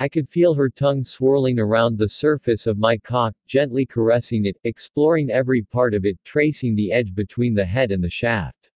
I 0.00 0.08
could 0.08 0.28
feel 0.28 0.54
her 0.54 0.68
tongue 0.68 1.04
swirling 1.04 1.60
around 1.60 1.96
the 1.96 2.08
surface 2.08 2.66
of 2.66 2.76
my 2.76 2.96
cock, 2.96 3.34
gently 3.46 3.86
caressing 3.86 4.46
it, 4.46 4.56
exploring 4.64 5.30
every 5.30 5.62
part 5.62 5.94
of 5.94 6.04
it, 6.04 6.18
tracing 6.24 6.74
the 6.74 6.90
edge 6.90 7.14
between 7.14 7.54
the 7.54 7.64
head 7.64 7.92
and 7.92 8.02
the 8.02 8.10
shaft. 8.10 8.70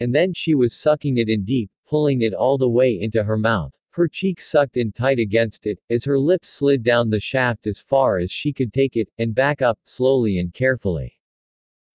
And 0.00 0.14
then 0.14 0.32
she 0.32 0.54
was 0.54 0.74
sucking 0.74 1.18
it 1.18 1.28
in 1.28 1.44
deep, 1.44 1.70
pulling 1.86 2.22
it 2.22 2.32
all 2.32 2.56
the 2.56 2.70
way 2.70 2.98
into 3.00 3.22
her 3.22 3.36
mouth. 3.36 3.72
Her 3.94 4.08
cheeks 4.08 4.46
sucked 4.46 4.78
in 4.78 4.90
tight 4.90 5.18
against 5.18 5.66
it, 5.66 5.78
as 5.90 6.06
her 6.06 6.18
lips 6.18 6.48
slid 6.48 6.82
down 6.82 7.10
the 7.10 7.20
shaft 7.20 7.66
as 7.66 7.78
far 7.78 8.18
as 8.18 8.30
she 8.30 8.50
could 8.50 8.72
take 8.72 8.96
it, 8.96 9.10
and 9.18 9.34
back 9.34 9.60
up, 9.60 9.78
slowly 9.84 10.38
and 10.38 10.54
carefully. 10.54 11.18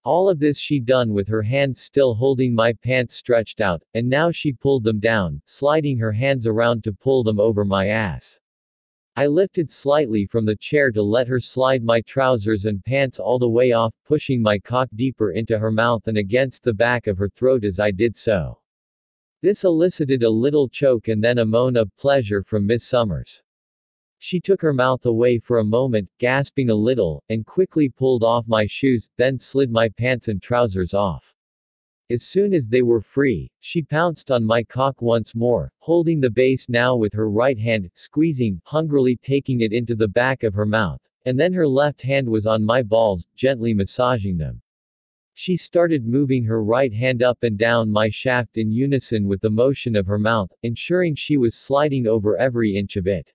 All 0.04 0.30
of 0.30 0.38
this 0.38 0.60
she 0.60 0.80
done 0.80 1.12
with 1.12 1.27
her 1.27 1.42
hands 1.42 1.82
still 1.82 2.13
holding 2.13 2.54
my 2.54 2.72
pants 2.72 3.16
stretched 3.16 3.62
out, 3.62 3.84
and 3.96 4.08
now 4.08 4.30
she 4.30 4.54
pulled 4.54 4.84
them 4.84 5.00
down, 5.00 5.42
sliding 5.46 5.98
her 5.98 6.12
hands 6.12 6.46
around 6.46 6.84
to 6.84 6.94
pull 6.94 7.24
them 7.24 7.39
over 7.39 7.66
my 7.66 7.88
ass. 7.88 8.39
I 9.16 9.25
lifted 9.25 9.72
slightly 9.72 10.27
from 10.27 10.46
the 10.46 10.56
chair 10.56 10.92
to 10.92 11.01
let 11.01 11.27
her 11.27 11.39
slide 11.39 11.84
my 11.84 12.01
trousers 12.01 12.66
and 12.66 12.86
pants 12.86 13.20
all 13.20 13.39
the 13.39 13.50
way 13.50 13.72
off, 13.72 13.96
pushing 14.06 14.39
my 14.39 14.60
cock 14.60 14.88
deeper 14.94 15.32
into 15.32 15.58
her 15.58 15.72
mouth 15.72 16.08
and 16.08 16.20
against 16.20 16.62
the 16.62 16.75
back 16.75 17.08
of 17.08 17.18
her 17.18 17.30
throat 17.30 17.66
as 17.66 17.80
I 17.80 17.89
did 17.89 18.16
so. 18.16 18.60
This 19.39 19.63
elicited 19.63 20.24
a 20.24 20.29
little 20.29 20.67
choke 20.67 21.10
and 21.10 21.24
then 21.24 21.38
a 21.38 21.46
moan 21.46 21.77
of 21.77 21.96
pleasure 21.96 22.41
from 22.41 22.65
Miss 22.65 22.84
Summers. 22.84 23.44
She 24.17 24.39
took 24.39 24.63
her 24.63 24.74
mouth 24.74 25.06
away 25.06 25.38
for 25.38 25.60
a 25.60 25.63
moment, 25.63 26.10
gasping 26.17 26.72
a 26.72 26.75
little, 26.75 27.24
and 27.29 27.46
quickly 27.46 27.88
pulled 27.88 28.24
off 28.24 28.48
my 28.48 28.65
shoes, 28.65 29.12
then 29.15 29.38
slid 29.38 29.70
my 29.70 29.89
pants 29.89 30.27
and 30.27 30.41
trousers 30.41 30.96
off. 30.96 31.36
As 32.10 32.24
soon 32.24 32.51
as 32.51 32.67
they 32.67 32.82
were 32.82 33.00
free, 33.00 33.51
she 33.60 33.84
pounced 33.84 34.32
on 34.32 34.44
my 34.44 34.63
cock 34.63 35.03
once 35.03 35.36
more, 35.36 35.72
holding 35.77 36.20
the 36.20 36.32
base 36.32 36.67
now 36.67 36.96
with 36.96 37.13
her 37.13 37.29
right 37.29 37.60
hand, 37.60 37.91
squeezing, 37.94 38.60
hungrily 38.63 39.17
taking 39.17 39.62
it 39.62 39.72
into 39.72 39.94
the 39.94 40.08
back 40.08 40.41
of 40.41 40.56
her 40.56 40.65
mouth, 40.65 41.01
and 41.25 41.39
then 41.39 41.53
her 41.53 41.67
left 41.67 42.01
hand 42.01 42.27
was 42.27 42.48
on 42.48 42.65
my 42.65 42.82
balls, 42.82 43.27
gently 43.36 43.74
massaging 43.74 44.38
them. 44.38 44.62
She 45.39 45.56
started 45.56 46.08
moving 46.08 46.44
her 46.46 46.63
right 46.63 46.91
hand 46.91 47.22
up 47.22 47.44
and 47.44 47.60
down 47.60 47.91
my 47.91 48.10
shaft 48.10 48.58
in 48.58 48.72
unison 48.72 49.27
with 49.27 49.39
the 49.39 49.51
motion 49.51 49.96
of 49.96 50.08
her 50.08 50.17
mouth, 50.17 50.51
ensuring 50.63 51.13
she 51.13 51.38
was 51.38 51.53
sliding 51.53 52.08
over 52.08 52.36
every 52.39 52.75
inch 52.75 52.96
of 52.96 53.06
it. 53.06 53.32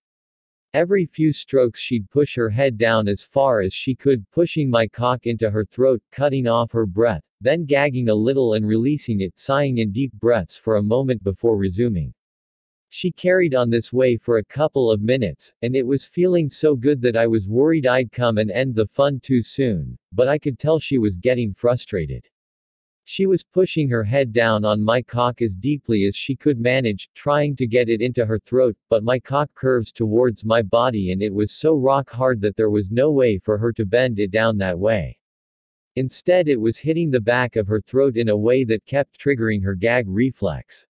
Every 0.75 1.07
few 1.07 1.33
strokes 1.33 1.79
she'd 1.79 2.11
push 2.11 2.35
her 2.35 2.51
head 2.51 2.77
down 2.77 3.07
as 3.07 3.23
far 3.23 3.61
as 3.61 3.73
she 3.73 3.95
could, 3.95 4.29
pushing 4.33 4.69
my 4.69 4.89
cock 4.89 5.29
into 5.29 5.49
her 5.49 5.65
throat, 5.65 6.03
cutting 6.11 6.49
off 6.49 6.73
her 6.73 6.87
breath, 6.87 7.23
then 7.41 7.67
gagging 7.67 8.09
a 8.09 8.15
little 8.17 8.55
and 8.55 8.67
releasing 8.67 9.21
it, 9.21 9.39
sighing 9.39 9.79
in 9.79 9.93
deep 9.93 10.13
breaths 10.15 10.57
for 10.57 10.79
a 10.79 10.83
moment 10.83 11.23
before 11.23 11.57
resuming. 11.57 12.13
She 12.95 13.11
carried 13.11 13.55
on 13.55 13.71
this 13.71 13.91
way 13.91 14.19
for 14.19 14.37
a 14.37 14.45
couple 14.45 14.91
of 14.91 15.01
minutes, 15.01 15.55
and 15.63 15.75
it 15.75 15.87
was 15.87 16.05
feeling 16.05 16.51
so 16.51 16.77
good 16.77 17.01
that 17.01 17.17
I 17.17 17.27
was 17.27 17.49
worried 17.49 17.87
I'd 17.87 18.13
come 18.13 18.37
and 18.37 18.51
end 18.51 18.75
the 18.75 18.87
fun 18.87 19.19
too 19.21 19.43
soon, 19.43 19.97
but 20.13 20.29
I 20.29 20.39
could 20.39 20.59
tell 20.59 20.79
she 20.79 20.99
was 20.99 21.17
getting 21.17 21.55
frustrated. 21.55 22.29
She 23.05 23.25
was 23.25 23.45
pushing 23.45 23.89
her 23.89 24.05
head 24.05 24.35
down 24.35 24.67
on 24.67 24.85
my 24.85 25.01
cock 25.01 25.41
as 25.41 25.55
deeply 25.55 26.05
as 26.05 26.15
she 26.15 26.37
could 26.37 26.61
manage, 26.61 27.09
trying 27.15 27.57
to 27.57 27.67
get 27.67 27.89
it 27.89 28.03
into 28.03 28.27
her 28.27 28.39
throat, 28.39 28.77
but 28.91 29.03
my 29.03 29.19
cock 29.19 29.49
curves 29.55 29.91
towards 29.91 30.45
my 30.45 30.61
body 30.61 31.13
and 31.13 31.23
it 31.23 31.33
was 31.33 31.53
so 31.53 31.75
rock 31.75 32.11
hard 32.11 32.43
that 32.43 32.59
there 32.59 32.69
was 32.69 32.91
no 32.91 33.11
way 33.11 33.39
for 33.39 33.57
her 33.57 33.73
to 33.73 33.87
bend 33.87 34.19
it 34.19 34.31
down 34.31 34.59
that 34.59 34.79
way. 34.79 35.19
Instead, 35.97 36.47
it 36.47 36.61
was 36.61 36.77
hitting 36.77 37.11
the 37.11 37.21
back 37.21 37.57
of 37.57 37.67
her 37.67 37.81
throat 37.81 38.19
in 38.19 38.29
a 38.29 38.37
way 38.37 38.65
that 38.65 38.85
kept 38.85 39.19
triggering 39.19 39.63
her 39.63 39.75
gag 39.75 40.05
reflex. 40.07 40.87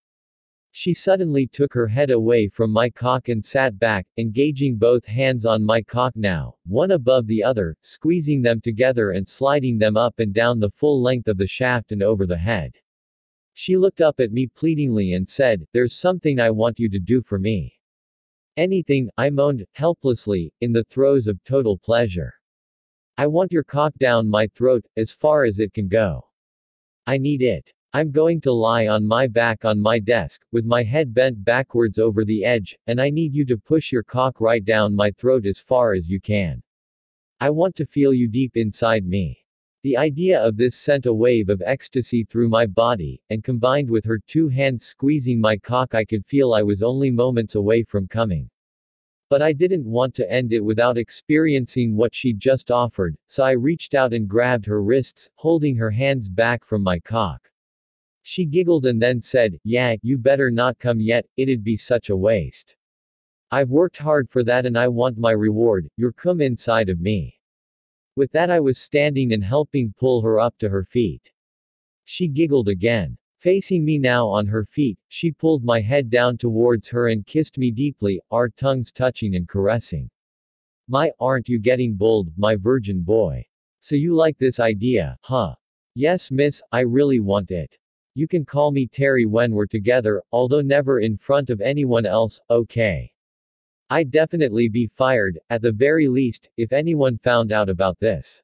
She 0.75 0.95
suddenly 0.95 1.47
took 1.47 1.75
her 1.75 1.87
head 1.87 2.11
away 2.11 2.49
from 2.49 2.71
my 2.71 2.89
cock 2.89 3.29
and 3.29 3.45
sat 3.45 3.79
back, 3.79 4.07
engaging 4.17 4.79
both 4.79 5.05
hands 5.05 5.45
on 5.45 5.63
my 5.63 5.83
cock 5.83 6.17
now, 6.17 6.57
one 6.65 6.93
above 6.93 7.27
the 7.27 7.43
other, 7.43 7.77
squeezing 7.83 8.41
them 8.41 8.59
together 8.59 9.11
and 9.11 9.29
sliding 9.29 9.77
them 9.77 9.99
up 9.99 10.19
and 10.19 10.33
down 10.33 10.59
the 10.59 10.71
full 10.71 11.03
length 11.03 11.29
of 11.29 11.37
the 11.37 11.47
shaft 11.47 11.93
and 11.93 12.03
over 12.03 12.27
the 12.27 12.39
head. 12.39 12.73
She 13.53 13.77
looked 13.77 14.01
up 14.01 14.19
at 14.19 14.33
me 14.33 14.47
pleadingly 14.47 15.13
and 15.13 15.29
said, 15.29 15.67
There's 15.75 15.95
something 15.95 16.41
I 16.41 16.51
want 16.51 16.79
you 16.79 16.89
to 16.89 16.99
do 16.99 17.21
for 17.21 17.39
me. 17.39 17.79
Anything, 18.57 19.11
I 19.19 19.29
moaned, 19.29 19.67
helplessly, 19.73 20.55
in 20.63 20.73
the 20.73 20.85
throes 20.85 21.27
of 21.27 21.45
total 21.45 21.77
pleasure. 21.77 22.33
I 23.19 23.27
want 23.27 23.53
your 23.53 23.65
cock 23.65 23.93
down 23.99 24.27
my 24.27 24.47
throat, 24.49 24.87
as 24.97 25.13
far 25.13 25.45
as 25.45 25.59
it 25.59 25.75
can 25.75 25.89
go. 25.89 26.29
I 27.07 27.19
need 27.19 27.43
it. 27.43 27.75
I'm 27.95 28.11
going 28.11 28.41
to 28.41 28.53
lie 28.55 28.87
on 28.87 29.07
my 29.07 29.27
back 29.27 29.67
on 29.67 29.79
my 29.79 29.99
desk, 29.99 30.47
with 30.51 30.65
my 30.65 30.83
head 30.83 31.13
bent 31.13 31.45
backwards 31.45 31.99
over 31.99 32.25
the 32.25 32.43
edge, 32.43 32.79
and 32.87 32.99
I 32.99 33.11
need 33.11 33.35
you 33.35 33.45
to 33.45 33.59
push 33.59 33.93
your 33.93 34.03
cock 34.03 34.41
right 34.41 34.65
down 34.65 34.97
my 34.97 35.11
throat 35.11 35.45
as 35.45 35.59
far 35.59 35.93
as 35.93 36.09
you 36.09 36.19
can. 36.19 36.63
I 37.39 37.51
want 37.51 37.77
to 37.77 37.85
feel 37.85 38.15
you 38.15 38.29
deep 38.29 38.57
inside 38.57 39.05
me. 39.05 39.45
The 39.83 39.99
idea 39.99 40.41
of 40.43 40.57
this 40.57 40.75
sent 40.75 41.05
a 41.05 41.13
wave 41.13 41.51
of 41.51 41.61
ecstasy 41.67 42.25
through 42.25 42.49
my 42.49 42.65
body, 42.65 43.21
and 43.29 43.45
combined 43.45 43.91
with 43.91 44.07
her 44.07 44.21
two 44.27 44.49
hands 44.49 44.87
squeezing 44.87 45.39
my 45.39 45.59
cock, 45.59 45.95
I 45.95 46.07
could 46.07 46.25
feel 46.25 46.55
I 46.55 46.63
was 46.63 46.83
only 46.83 47.11
moments 47.11 47.57
away 47.57 47.83
from 47.83 48.09
coming. 48.09 48.49
But 49.29 49.43
I 49.43 49.53
didn't 49.53 49.85
want 49.85 50.15
to 50.15 50.33
end 50.33 50.55
it 50.55 50.65
without 50.65 50.97
experiencing 50.97 51.95
what 51.95 52.15
she'd 52.15 52.41
just 52.41 52.71
offered, 52.71 53.17
so 53.27 53.45
I 53.45 53.51
reached 53.51 53.93
out 53.93 54.15
and 54.15 54.27
grabbed 54.27 54.65
her 54.65 54.83
wrists, 54.83 55.29
holding 55.35 55.77
her 55.77 55.91
hands 55.91 56.31
back 56.31 56.65
from 56.65 56.83
my 56.83 56.99
cock. 56.99 57.52
She 58.23 58.45
giggled 58.45 58.87
and 58.87 59.03
then 59.03 59.21
said, 59.21 59.59
Yeah, 59.65 59.97
you 60.03 60.17
better 60.17 60.51
not 60.51 60.79
come 60.79 61.01
yet, 61.01 61.27
it'd 61.37 61.65
be 61.65 61.77
such 61.77 62.11
a 62.11 62.17
waste. 62.17 62.77
I've 63.51 63.71
worked 63.71 63.99
hard 63.99 64.31
for 64.31 64.43
that 64.45 64.65
and 64.65 64.79
I 64.79 64.89
want 64.89 65.19
my 65.19 65.33
reward, 65.33 65.89
your 65.97 66.13
cum 66.13 66.41
inside 66.41 66.89
of 66.89 67.01
me. 67.01 67.39
With 68.15 68.31
that, 68.33 68.51
I 68.51 68.61
was 68.61 68.79
standing 68.79 69.33
and 69.33 69.43
helping 69.43 69.93
pull 69.99 70.23
her 70.23 70.39
up 70.39 70.57
to 70.59 70.69
her 70.69 70.85
feet. 70.85 71.33
She 72.05 72.29
giggled 72.29 72.69
again. 72.69 73.19
Facing 73.41 73.85
me 73.85 73.99
now 73.99 74.29
on 74.29 74.47
her 74.47 74.65
feet, 74.65 74.99
she 75.09 75.33
pulled 75.33 75.65
my 75.65 75.81
head 75.81 76.09
down 76.09 76.39
towards 76.39 76.89
her 76.89 77.09
and 77.09 77.27
kissed 77.27 77.59
me 77.59 77.73
deeply, 77.73 78.21
our 78.31 78.49
tongues 78.49 78.93
touching 78.93 79.35
and 79.35 79.49
caressing. 79.49 80.09
My, 80.87 81.11
aren't 81.19 81.49
you 81.49 81.59
getting 81.59 81.95
bold, 81.95 82.31
my 82.37 82.55
virgin 82.55 83.03
boy? 83.03 83.45
So 83.81 83.97
you 83.97 84.15
like 84.15 84.39
this 84.39 84.61
idea, 84.61 85.19
huh? 85.23 85.57
Yes, 85.95 86.31
miss, 86.31 86.63
I 86.71 86.81
really 86.81 87.19
want 87.19 87.51
it. 87.51 87.79
You 88.15 88.29
can 88.29 88.45
call 88.45 88.73
me 88.73 88.87
Terry 88.87 89.25
when 89.25 89.53
we're 89.53 89.65
together, 89.65 90.23
although 90.33 90.61
never 90.61 91.01
in 91.01 91.17
front 91.17 91.49
of 91.49 91.63
anyone 91.63 92.05
else, 92.05 92.41
okay? 92.51 93.11
I'd 93.89 94.11
definitely 94.11 94.69
be 94.69 94.87
fired, 94.87 95.39
at 95.49 95.63
the 95.63 95.73
very 95.73 96.09
least, 96.09 96.51
if 96.57 96.73
anyone 96.73 97.17
found 97.17 97.53
out 97.53 97.71
about 97.71 97.99
this. 97.99 98.43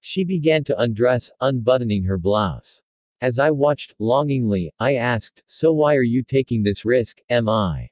She 0.00 0.24
began 0.24 0.64
to 0.64 0.80
undress, 0.80 1.30
unbuttoning 1.40 2.04
her 2.04 2.16
blouse. 2.16 2.80
As 3.20 3.38
I 3.38 3.50
watched, 3.50 3.94
longingly, 3.98 4.70
I 4.78 4.94
asked, 4.94 5.42
So 5.46 5.72
why 5.72 5.96
are 5.96 6.02
you 6.02 6.22
taking 6.22 6.62
this 6.62 6.84
risk, 6.84 7.20
am 7.28 7.48
I? 7.48 7.90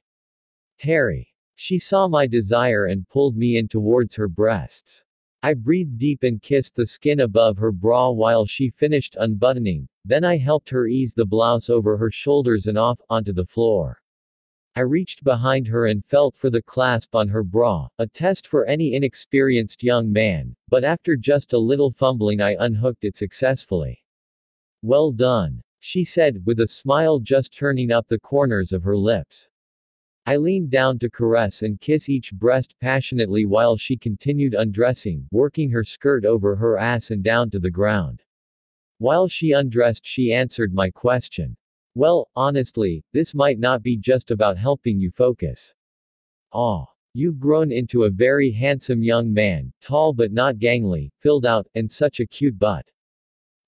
Terry. 0.79 1.33
She 1.55 1.79
saw 1.79 2.07
my 2.07 2.27
desire 2.27 2.85
and 2.85 3.07
pulled 3.09 3.37
me 3.37 3.57
in 3.57 3.67
towards 3.67 4.15
her 4.15 4.27
breasts. 4.27 5.03
I 5.43 5.53
breathed 5.53 5.99
deep 5.99 6.23
and 6.23 6.41
kissed 6.41 6.75
the 6.75 6.87
skin 6.87 7.19
above 7.19 7.57
her 7.57 7.71
bra 7.71 8.09
while 8.09 8.45
she 8.45 8.69
finished 8.69 9.15
unbuttoning, 9.19 9.87
then 10.07 10.23
I 10.23 10.37
helped 10.37 10.69
her 10.69 10.85
ease 10.85 11.15
the 11.15 11.25
blouse 11.25 11.69
over 11.69 11.97
her 11.97 12.11
shoulders 12.11 12.67
and 12.67 12.77
off, 12.77 13.01
onto 13.09 13.33
the 13.33 13.45
floor. 13.45 14.01
I 14.75 14.81
reached 14.81 15.23
behind 15.23 15.67
her 15.67 15.87
and 15.87 16.05
felt 16.05 16.35
for 16.35 16.49
the 16.49 16.61
clasp 16.61 17.15
on 17.15 17.27
her 17.29 17.43
bra, 17.43 17.87
a 17.97 18.05
test 18.05 18.45
for 18.45 18.65
any 18.65 18.93
inexperienced 18.93 19.81
young 19.81 20.11
man, 20.11 20.55
but 20.69 20.83
after 20.83 21.15
just 21.15 21.53
a 21.53 21.57
little 21.57 21.91
fumbling 21.91 22.39
I 22.39 22.55
unhooked 22.59 23.03
it 23.03 23.17
successfully. 23.17 24.03
Well 24.83 25.11
done. 25.11 25.61
She 25.79 26.03
said, 26.03 26.45
with 26.45 26.59
a 26.59 26.67
smile 26.67 27.19
just 27.19 27.57
turning 27.57 27.91
up 27.91 28.07
the 28.07 28.19
corners 28.19 28.73
of 28.73 28.83
her 28.83 28.97
lips. 28.97 29.49
I 30.27 30.37
leaned 30.37 30.71
down 30.71 30.99
to 30.99 31.09
caress 31.09 31.61
and 31.61 31.79
kiss 31.79 32.09
each 32.09 32.33
breast 32.33 32.75
passionately 32.81 33.45
while 33.45 33.77
she 33.77 33.95
continued 33.95 34.55
undressing, 34.55 35.27
working 35.31 35.69
her 35.69 35.83
skirt 35.83 36.25
over 36.25 36.55
her 36.55 36.77
ass 36.77 37.11
and 37.11 37.23
down 37.23 37.49
to 37.51 37.59
the 37.59 37.71
ground. 37.71 38.23
While 38.97 39.27
she 39.27 39.51
undressed, 39.51 40.05
she 40.05 40.31
answered 40.31 40.73
my 40.73 40.89
question. 40.89 41.57
Well, 41.95 42.29
honestly, 42.35 43.03
this 43.11 43.35
might 43.35 43.59
not 43.59 43.83
be 43.83 43.97
just 43.97 44.31
about 44.31 44.57
helping 44.57 44.99
you 44.99 45.11
focus. 45.11 45.73
Aw. 46.53 46.85
You've 47.13 47.39
grown 47.39 47.71
into 47.71 48.03
a 48.03 48.09
very 48.09 48.51
handsome 48.51 49.03
young 49.03 49.33
man, 49.33 49.71
tall 49.81 50.13
but 50.13 50.31
not 50.31 50.57
gangly, 50.57 51.11
filled 51.19 51.45
out, 51.45 51.67
and 51.75 51.91
such 51.91 52.19
a 52.19 52.27
cute 52.27 52.59
butt. 52.59 52.89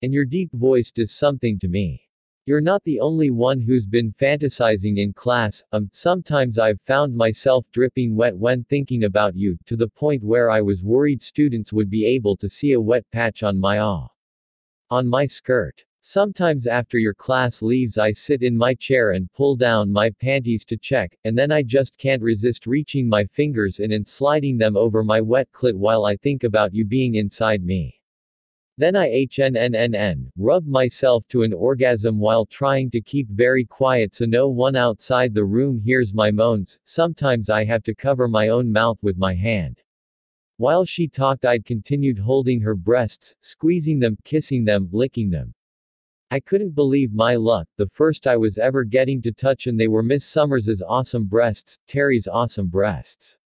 And 0.02 0.12
your 0.12 0.24
deep 0.24 0.52
voice 0.52 0.92
does 0.92 1.12
something 1.12 1.58
to 1.58 1.68
me. 1.68 2.02
You're 2.46 2.60
not 2.62 2.82
the 2.84 3.00
only 3.00 3.30
one 3.30 3.60
who's 3.60 3.86
been 3.86 4.12
fantasizing 4.12 4.98
in 4.98 5.12
class, 5.12 5.62
um, 5.72 5.90
sometimes 5.92 6.58
I've 6.58 6.80
found 6.80 7.14
myself 7.14 7.66
dripping 7.72 8.16
wet 8.16 8.36
when 8.36 8.64
thinking 8.64 9.04
about 9.04 9.36
you, 9.36 9.58
to 9.66 9.76
the 9.76 9.88
point 9.88 10.22
where 10.22 10.50
I 10.50 10.62
was 10.62 10.84
worried 10.84 11.20
students 11.20 11.72
would 11.72 11.90
be 11.90 12.06
able 12.06 12.36
to 12.38 12.48
see 12.48 12.72
a 12.72 12.80
wet 12.80 13.04
patch 13.12 13.42
on 13.42 13.58
my 13.58 13.78
ah. 13.78 14.08
On 14.90 15.06
my 15.06 15.26
skirt. 15.26 15.84
Sometimes 16.00 16.66
after 16.66 16.96
your 16.96 17.12
class 17.12 17.60
leaves 17.60 17.98
I 17.98 18.12
sit 18.12 18.42
in 18.42 18.56
my 18.56 18.72
chair 18.72 19.10
and 19.10 19.30
pull 19.34 19.54
down 19.54 19.92
my 19.92 20.08
panties 20.08 20.64
to 20.64 20.78
check, 20.78 21.14
and 21.24 21.36
then 21.36 21.52
I 21.52 21.62
just 21.62 21.98
can't 21.98 22.22
resist 22.22 22.66
reaching 22.66 23.06
my 23.06 23.24
fingers 23.24 23.80
in 23.80 23.92
and 23.92 24.08
sliding 24.08 24.56
them 24.56 24.78
over 24.78 25.04
my 25.04 25.20
wet 25.20 25.52
clit 25.52 25.74
while 25.74 26.06
I 26.06 26.16
think 26.16 26.44
about 26.44 26.72
you 26.72 26.86
being 26.86 27.16
inside 27.16 27.62
me. 27.62 28.00
Then 28.78 28.96
I 28.96 29.10
HNNNN, 29.10 30.30
rub 30.38 30.64
myself 30.66 31.28
to 31.28 31.42
an 31.42 31.52
orgasm 31.52 32.18
while 32.18 32.46
trying 32.46 32.90
to 32.92 33.02
keep 33.02 33.28
very 33.28 33.66
quiet 33.66 34.14
so 34.14 34.24
no 34.24 34.48
one 34.48 34.76
outside 34.76 35.34
the 35.34 35.44
room 35.44 35.78
hears 35.78 36.14
my 36.14 36.30
moans, 36.30 36.78
sometimes 36.84 37.50
I 37.50 37.64
have 37.64 37.82
to 37.82 37.94
cover 37.94 38.26
my 38.26 38.48
own 38.48 38.72
mouth 38.72 38.96
with 39.02 39.18
my 39.18 39.34
hand. 39.34 39.82
While 40.58 40.84
she 40.84 41.06
talked 41.06 41.44
I'd 41.44 41.64
continued 41.64 42.18
holding 42.18 42.60
her 42.62 42.74
breasts, 42.74 43.32
squeezing 43.40 44.00
them, 44.00 44.18
kissing 44.24 44.64
them, 44.64 44.88
licking 44.90 45.30
them. 45.30 45.54
I 46.32 46.40
couldn't 46.40 46.74
believe 46.74 47.12
my 47.12 47.36
luck, 47.36 47.68
the 47.76 47.86
first 47.86 48.26
I 48.26 48.36
was 48.36 48.58
ever 48.58 48.82
getting 48.82 49.22
to 49.22 49.30
touch 49.30 49.68
and 49.68 49.78
they 49.78 49.86
were 49.86 50.02
Miss 50.02 50.24
Summers's 50.26 50.82
awesome 50.82 51.26
breasts, 51.26 51.78
Terry's 51.86 52.26
awesome 52.26 52.66
breasts. 52.66 53.38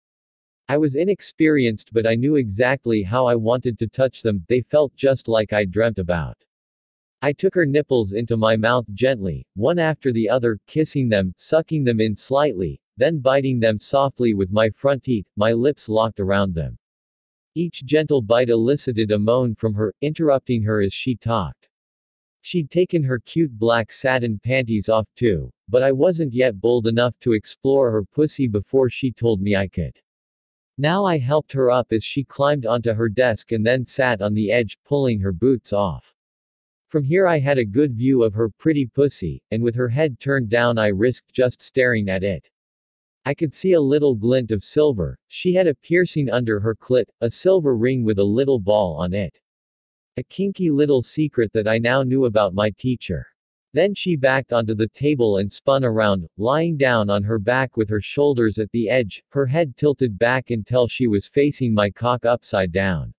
I 0.69 0.79
was 0.79 0.95
inexperienced 0.95 1.93
but 1.93 2.07
I 2.07 2.15
knew 2.15 2.37
exactly 2.37 3.03
how 3.03 3.27
I 3.27 3.35
wanted 3.35 3.77
to 3.81 3.89
touch 3.89 4.23
them, 4.23 4.45
they 4.49 4.61
felt 4.61 4.95
just 4.95 5.27
like 5.27 5.53
I'd 5.53 5.73
dreamt 5.73 5.99
about. 5.99 6.37
I 7.23 7.33
took 7.33 7.57
her 7.57 7.67
nipples 7.67 8.13
into 8.13 8.37
my 8.37 8.55
mouth 8.55 8.87
gently, 8.95 9.45
one 9.55 9.81
after 9.81 10.13
the 10.13 10.29
other, 10.29 10.61
kissing 10.69 11.09
them, 11.09 11.35
sucking 11.37 11.83
them 11.83 12.01
in 12.01 12.15
slightly, 12.15 12.81
then 12.97 13.19
biting 13.19 13.59
them 13.59 13.81
softly 13.81 14.33
with 14.33 14.53
my 14.53 14.71
front 14.71 15.03
teeth, 15.03 15.27
my 15.35 15.53
lips 15.53 15.89
locked 15.89 16.21
around 16.21 16.55
them. 16.55 16.79
Each 17.61 17.85
gentle 17.85 18.23
bite 18.23 18.49
elicited 18.49 19.11
a 19.11 19.19
moan 19.19 19.55
from 19.55 19.75
her, 19.75 19.93
interrupting 20.01 20.63
her 20.63 20.81
as 20.81 20.95
she 20.95 21.15
talked. 21.15 21.69
She'd 22.41 22.71
taken 22.71 23.03
her 23.03 23.19
cute 23.19 23.53
black 23.53 23.93
satin 23.93 24.41
panties 24.43 24.89
off 24.89 25.07
too, 25.15 25.51
but 25.69 25.83
I 25.83 25.93
wasn't 25.93 26.33
yet 26.33 26.59
bold 26.59 26.87
enough 26.87 27.15
to 27.21 27.35
explore 27.35 27.91
her 27.91 28.03
pussy 28.03 28.49
before 28.49 28.89
she 28.89 29.13
told 29.13 29.43
me 29.43 29.57
I 29.57 29.69
could. 29.69 29.93
Now 30.79 31.05
I 31.05 31.19
helped 31.19 31.53
her 31.53 31.71
up 31.71 31.93
as 31.93 32.03
she 32.03 32.25
climbed 32.25 32.65
onto 32.65 32.95
her 32.95 33.11
desk 33.11 33.53
and 33.53 33.67
then 33.67 33.85
sat 33.85 34.23
on 34.23 34.33
the 34.33 34.51
edge, 34.51 34.79
pulling 34.87 35.21
her 35.21 35.33
boots 35.33 35.71
off. 35.71 36.15
From 36.89 37.05
here 37.05 37.27
I 37.27 37.41
had 37.41 37.59
a 37.59 37.65
good 37.67 37.93
view 37.93 38.23
of 38.23 38.33
her 38.33 38.49
pretty 38.49 38.87
pussy, 38.87 39.43
and 39.51 39.63
with 39.63 39.75
her 39.75 39.91
head 39.91 40.19
turned 40.19 40.49
down 40.49 40.79
I 40.79 40.87
risked 40.87 41.35
just 41.35 41.61
staring 41.61 42.09
at 42.09 42.25
it. 42.25 42.49
I 43.27 43.35
could 43.35 43.53
see 43.53 43.75
a 43.75 43.81
little 43.81 44.15
glint 44.15 44.51
of 44.51 44.65
silver, 44.65 45.19
she 45.29 45.53
had 45.53 45.67
a 45.67 45.75
piercing 45.75 46.31
under 46.31 46.59
her 46.59 46.75
clit, 46.75 47.05
a 47.21 47.31
silver 47.31 47.77
ring 47.77 48.03
with 48.03 48.19
a 48.19 48.25
little 48.25 48.59
ball 48.59 48.97
on 48.97 49.13
it. 49.13 49.39
A 50.17 50.23
kinky 50.23 50.71
little 50.71 51.03
secret 51.03 51.53
that 51.53 51.69
I 51.69 51.79
now 51.79 52.03
knew 52.03 52.25
about 52.25 52.55
my 52.55 52.71
teacher. 52.71 53.27
Then 53.73 53.95
she 53.95 54.17
backed 54.17 54.53
onto 54.53 54.75
the 54.75 54.89
table 54.89 55.37
and 55.37 55.53
spun 55.53 55.85
around, 55.85 56.27
lying 56.39 56.77
down 56.77 57.11
on 57.11 57.23
her 57.23 57.39
back 57.39 57.77
with 57.77 57.89
her 57.91 58.01
shoulders 58.01 58.59
at 58.59 58.71
the 58.73 58.89
edge, 58.89 59.23
her 59.29 59.47
head 59.47 59.77
tilted 59.77 60.19
back 60.19 60.51
until 60.51 60.89
she 60.89 61.07
was 61.07 61.29
facing 61.29 61.73
my 61.73 61.91
cock 61.91 62.25
upside 62.25 62.73
down. 62.73 63.13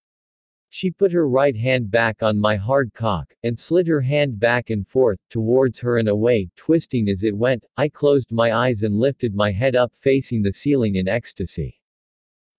She 0.74 0.90
put 0.90 1.12
her 1.12 1.28
right 1.28 1.54
hand 1.54 1.92
back 1.92 2.24
on 2.24 2.40
my 2.40 2.56
hard 2.56 2.94
cock, 2.94 3.36
and 3.44 3.60
slid 3.60 3.88
her 3.88 4.00
hand 4.00 4.40
back 4.40 4.70
and 4.70 4.88
forth, 4.88 5.20
towards 5.30 5.80
her 5.80 5.98
and 5.98 6.08
away, 6.08 6.50
twisting 6.56 7.10
as 7.10 7.24
it 7.24 7.36
went. 7.36 7.66
I 7.76 7.90
closed 7.90 8.32
my 8.32 8.54
eyes 8.54 8.84
and 8.84 8.98
lifted 8.98 9.36
my 9.36 9.52
head 9.52 9.76
up 9.76 9.94
facing 9.94 10.42
the 10.42 10.54
ceiling 10.54 10.96
in 10.96 11.10
ecstasy. 11.10 11.82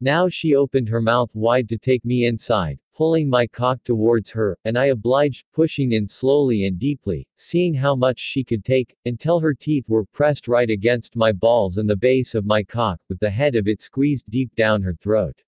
Now 0.03 0.29
she 0.29 0.55
opened 0.55 0.91
her 0.91 1.01
mouth 1.01 1.31
wide 1.35 1.71
to 1.71 1.79
take 1.79 2.05
me 2.05 2.27
inside, 2.27 2.79
pulling 2.95 3.31
my 3.31 3.47
cock 3.47 3.83
towards 3.83 4.31
her, 4.33 4.59
and 4.67 4.79
I 4.79 4.87
obliged, 4.87 5.47
pushing 5.55 5.93
in 5.93 6.07
slowly 6.07 6.67
and 6.67 6.79
deeply, 6.79 7.27
seeing 7.39 7.73
how 7.73 7.97
much 7.97 8.21
she 8.21 8.45
could 8.45 8.63
take, 8.63 8.95
until 9.07 9.41
her 9.41 9.55
teeth 9.55 9.89
were 9.89 10.05
pressed 10.05 10.49
right 10.49 10.69
against 10.69 11.17
my 11.17 11.33
balls 11.33 11.79
and 11.79 11.89
the 11.89 11.97
base 11.97 12.35
of 12.35 12.45
my 12.45 12.63
cock, 12.63 13.01
with 13.09 13.21
the 13.21 13.31
head 13.31 13.57
of 13.57 13.67
it 13.67 13.81
squeezed 13.81 14.29
deep 14.29 14.55
down 14.55 14.83
her 14.83 14.95
throat. 15.01 15.43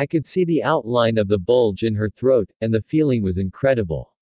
I 0.00 0.06
could 0.06 0.26
see 0.26 0.46
the 0.46 0.62
outline 0.62 1.18
of 1.18 1.28
the 1.28 1.36
bulge 1.36 1.82
in 1.82 1.94
her 1.94 2.08
throat, 2.08 2.50
and 2.62 2.72
the 2.72 2.80
feeling 2.80 3.20
was 3.20 3.36
incredible. 3.36 4.14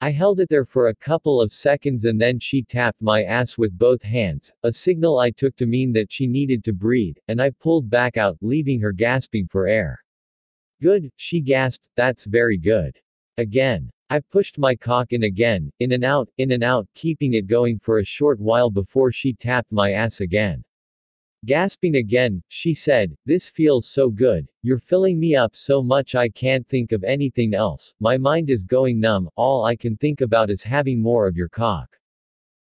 I 0.00 0.12
held 0.12 0.38
it 0.38 0.48
there 0.48 0.64
for 0.64 0.86
a 0.86 0.94
couple 0.94 1.40
of 1.40 1.52
seconds 1.52 2.04
and 2.04 2.20
then 2.20 2.38
she 2.38 2.62
tapped 2.62 3.02
my 3.02 3.24
ass 3.24 3.58
with 3.58 3.76
both 3.76 4.02
hands, 4.02 4.52
a 4.62 4.72
signal 4.72 5.18
I 5.18 5.32
took 5.32 5.56
to 5.56 5.66
mean 5.66 5.92
that 5.94 6.12
she 6.12 6.28
needed 6.28 6.62
to 6.62 6.72
breathe, 6.72 7.16
and 7.26 7.42
I 7.42 7.50
pulled 7.50 7.90
back 7.90 8.18
out, 8.18 8.38
leaving 8.40 8.78
her 8.78 8.92
gasping 8.92 9.48
for 9.48 9.66
air. 9.66 9.98
Good, 10.80 11.10
she 11.16 11.40
gasped, 11.40 11.88
that's 11.96 12.26
very 12.26 12.56
good. 12.56 12.96
Again. 13.36 13.90
I 14.10 14.20
pushed 14.20 14.58
my 14.58 14.76
cock 14.76 15.12
in 15.12 15.24
again, 15.24 15.72
in 15.80 15.90
and 15.90 16.04
out, 16.04 16.28
in 16.38 16.52
and 16.52 16.62
out, 16.62 16.86
keeping 16.94 17.34
it 17.34 17.48
going 17.48 17.80
for 17.80 17.98
a 17.98 18.04
short 18.04 18.38
while 18.38 18.70
before 18.70 19.10
she 19.10 19.32
tapped 19.32 19.72
my 19.72 19.90
ass 19.90 20.20
again. 20.20 20.62
Gasping 21.46 21.96
again, 21.96 22.42
she 22.48 22.74
said, 22.74 23.16
This 23.24 23.48
feels 23.48 23.88
so 23.88 24.10
good, 24.10 24.46
you're 24.60 24.78
filling 24.78 25.18
me 25.18 25.34
up 25.34 25.56
so 25.56 25.82
much 25.82 26.14
I 26.14 26.28
can't 26.28 26.68
think 26.68 26.92
of 26.92 27.02
anything 27.02 27.54
else, 27.54 27.94
my 27.98 28.18
mind 28.18 28.50
is 28.50 28.62
going 28.62 29.00
numb, 29.00 29.26
all 29.36 29.64
I 29.64 29.74
can 29.74 29.96
think 29.96 30.20
about 30.20 30.50
is 30.50 30.62
having 30.62 31.00
more 31.00 31.26
of 31.26 31.38
your 31.38 31.48
cock. 31.48 31.96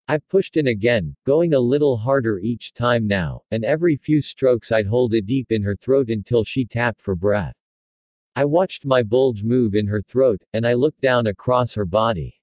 I 0.09 0.17
pushed 0.17 0.57
in 0.57 0.67
again, 0.67 1.15
going 1.25 1.53
a 1.53 1.59
little 1.59 1.95
harder 1.95 2.37
each 2.39 2.73
time 2.73 3.07
now, 3.07 3.43
and 3.49 3.63
every 3.63 3.95
few 3.95 4.21
strokes 4.21 4.73
I'd 4.73 4.87
hold 4.87 5.13
it 5.13 5.25
deep 5.25 5.53
in 5.53 5.63
her 5.63 5.77
throat 5.77 6.09
until 6.09 6.43
she 6.43 6.65
tapped 6.65 7.01
for 7.01 7.15
breath. 7.15 7.55
I 8.35 8.43
watched 8.43 8.85
my 8.85 9.03
bulge 9.03 9.41
move 9.41 9.75
in 9.75 9.87
her 9.87 10.01
throat, 10.01 10.43
and 10.51 10.67
I 10.67 10.73
looked 10.73 10.99
down 10.99 11.27
across 11.27 11.73
her 11.75 11.85
body. 11.85 12.41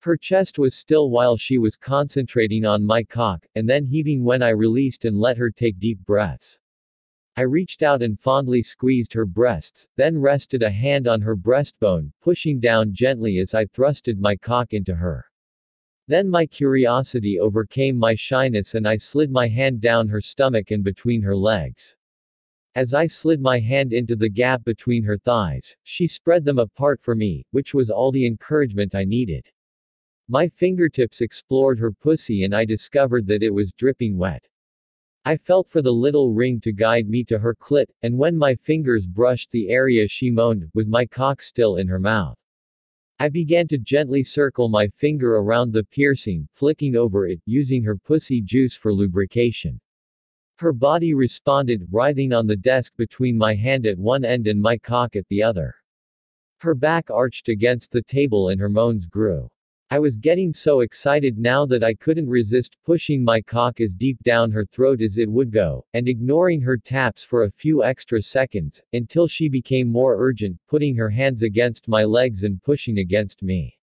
Her 0.00 0.16
chest 0.16 0.60
was 0.60 0.76
still 0.76 1.10
while 1.10 1.36
she 1.36 1.58
was 1.58 1.76
concentrating 1.76 2.64
on 2.64 2.84
my 2.84 3.02
cock, 3.02 3.44
and 3.56 3.68
then 3.68 3.84
heaving 3.84 4.22
when 4.22 4.42
I 4.42 4.50
released 4.50 5.04
and 5.04 5.18
let 5.18 5.36
her 5.36 5.50
take 5.50 5.80
deep 5.80 5.98
breaths. 6.06 6.60
I 7.36 7.42
reached 7.42 7.82
out 7.82 8.00
and 8.00 8.18
fondly 8.18 8.62
squeezed 8.62 9.12
her 9.12 9.26
breasts, 9.26 9.88
then 9.96 10.18
rested 10.18 10.62
a 10.62 10.70
hand 10.70 11.08
on 11.08 11.20
her 11.20 11.36
breastbone, 11.36 12.12
pushing 12.20 12.60
down 12.60 12.92
gently 12.92 13.38
as 13.38 13.54
I 13.54 13.64
thrusted 13.66 14.18
my 14.18 14.36
cock 14.36 14.72
into 14.72 14.94
her. 14.94 15.24
Then 16.06 16.28
my 16.28 16.46
curiosity 16.46 17.40
overcame 17.40 17.96
my 17.96 18.14
shyness 18.14 18.74
and 18.74 18.86
I 18.86 18.98
slid 18.98 19.32
my 19.32 19.48
hand 19.48 19.80
down 19.80 20.06
her 20.08 20.20
stomach 20.20 20.70
and 20.70 20.84
between 20.84 21.22
her 21.22 21.36
legs. 21.36 21.96
As 22.76 22.94
I 22.94 23.08
slid 23.08 23.40
my 23.40 23.58
hand 23.58 23.92
into 23.92 24.14
the 24.14 24.28
gap 24.28 24.62
between 24.64 25.02
her 25.02 25.18
thighs, 25.18 25.74
she 25.82 26.06
spread 26.06 26.44
them 26.44 26.60
apart 26.60 27.00
for 27.02 27.16
me, 27.16 27.44
which 27.50 27.74
was 27.74 27.90
all 27.90 28.12
the 28.12 28.26
encouragement 28.26 28.94
I 28.94 29.04
needed. 29.04 29.44
My 30.30 30.46
fingertips 30.46 31.22
explored 31.22 31.78
her 31.78 31.90
pussy 31.90 32.44
and 32.44 32.54
I 32.54 32.66
discovered 32.66 33.26
that 33.28 33.42
it 33.42 33.48
was 33.48 33.72
dripping 33.72 34.18
wet. 34.18 34.46
I 35.24 35.38
felt 35.38 35.70
for 35.70 35.80
the 35.80 35.90
little 35.90 36.34
ring 36.34 36.60
to 36.60 36.72
guide 36.72 37.08
me 37.08 37.24
to 37.24 37.38
her 37.38 37.54
clit, 37.54 37.86
and 38.02 38.18
when 38.18 38.36
my 38.36 38.54
fingers 38.54 39.06
brushed 39.06 39.50
the 39.50 39.70
area 39.70 40.06
she 40.06 40.30
moaned, 40.30 40.70
with 40.74 40.86
my 40.86 41.06
cock 41.06 41.40
still 41.40 41.76
in 41.76 41.88
her 41.88 41.98
mouth. 41.98 42.36
I 43.18 43.30
began 43.30 43.68
to 43.68 43.78
gently 43.78 44.22
circle 44.22 44.68
my 44.68 44.88
finger 44.88 45.36
around 45.36 45.72
the 45.72 45.84
piercing, 45.84 46.46
flicking 46.52 46.94
over 46.94 47.26
it, 47.26 47.40
using 47.46 47.82
her 47.84 47.96
pussy 47.96 48.42
juice 48.42 48.74
for 48.74 48.92
lubrication. 48.92 49.80
Her 50.56 50.74
body 50.74 51.14
responded, 51.14 51.88
writhing 51.90 52.34
on 52.34 52.46
the 52.46 52.56
desk 52.56 52.94
between 52.96 53.38
my 53.38 53.54
hand 53.54 53.86
at 53.86 53.98
one 53.98 54.26
end 54.26 54.46
and 54.46 54.60
my 54.60 54.76
cock 54.76 55.16
at 55.16 55.26
the 55.28 55.42
other. 55.42 55.74
Her 56.58 56.74
back 56.74 57.10
arched 57.10 57.48
against 57.48 57.92
the 57.92 58.02
table 58.02 58.50
and 58.50 58.60
her 58.60 58.68
moans 58.68 59.06
grew. 59.06 59.48
I 59.90 59.98
was 59.98 60.16
getting 60.16 60.52
so 60.52 60.80
excited 60.80 61.38
now 61.38 61.64
that 61.64 61.82
I 61.82 61.94
couldn't 61.94 62.28
resist 62.28 62.76
pushing 62.84 63.24
my 63.24 63.40
cock 63.40 63.80
as 63.80 63.94
deep 63.94 64.22
down 64.22 64.50
her 64.50 64.66
throat 64.66 65.00
as 65.00 65.16
it 65.16 65.30
would 65.30 65.50
go, 65.50 65.86
and 65.94 66.06
ignoring 66.06 66.60
her 66.60 66.76
taps 66.76 67.24
for 67.24 67.44
a 67.44 67.50
few 67.50 67.82
extra 67.82 68.20
seconds, 68.20 68.82
until 68.92 69.26
she 69.26 69.48
became 69.48 69.88
more 69.88 70.14
urgent, 70.18 70.58
putting 70.68 70.94
her 70.96 71.08
hands 71.08 71.42
against 71.42 71.88
my 71.88 72.04
legs 72.04 72.42
and 72.42 72.62
pushing 72.62 72.98
against 72.98 73.42
me. 73.42 73.78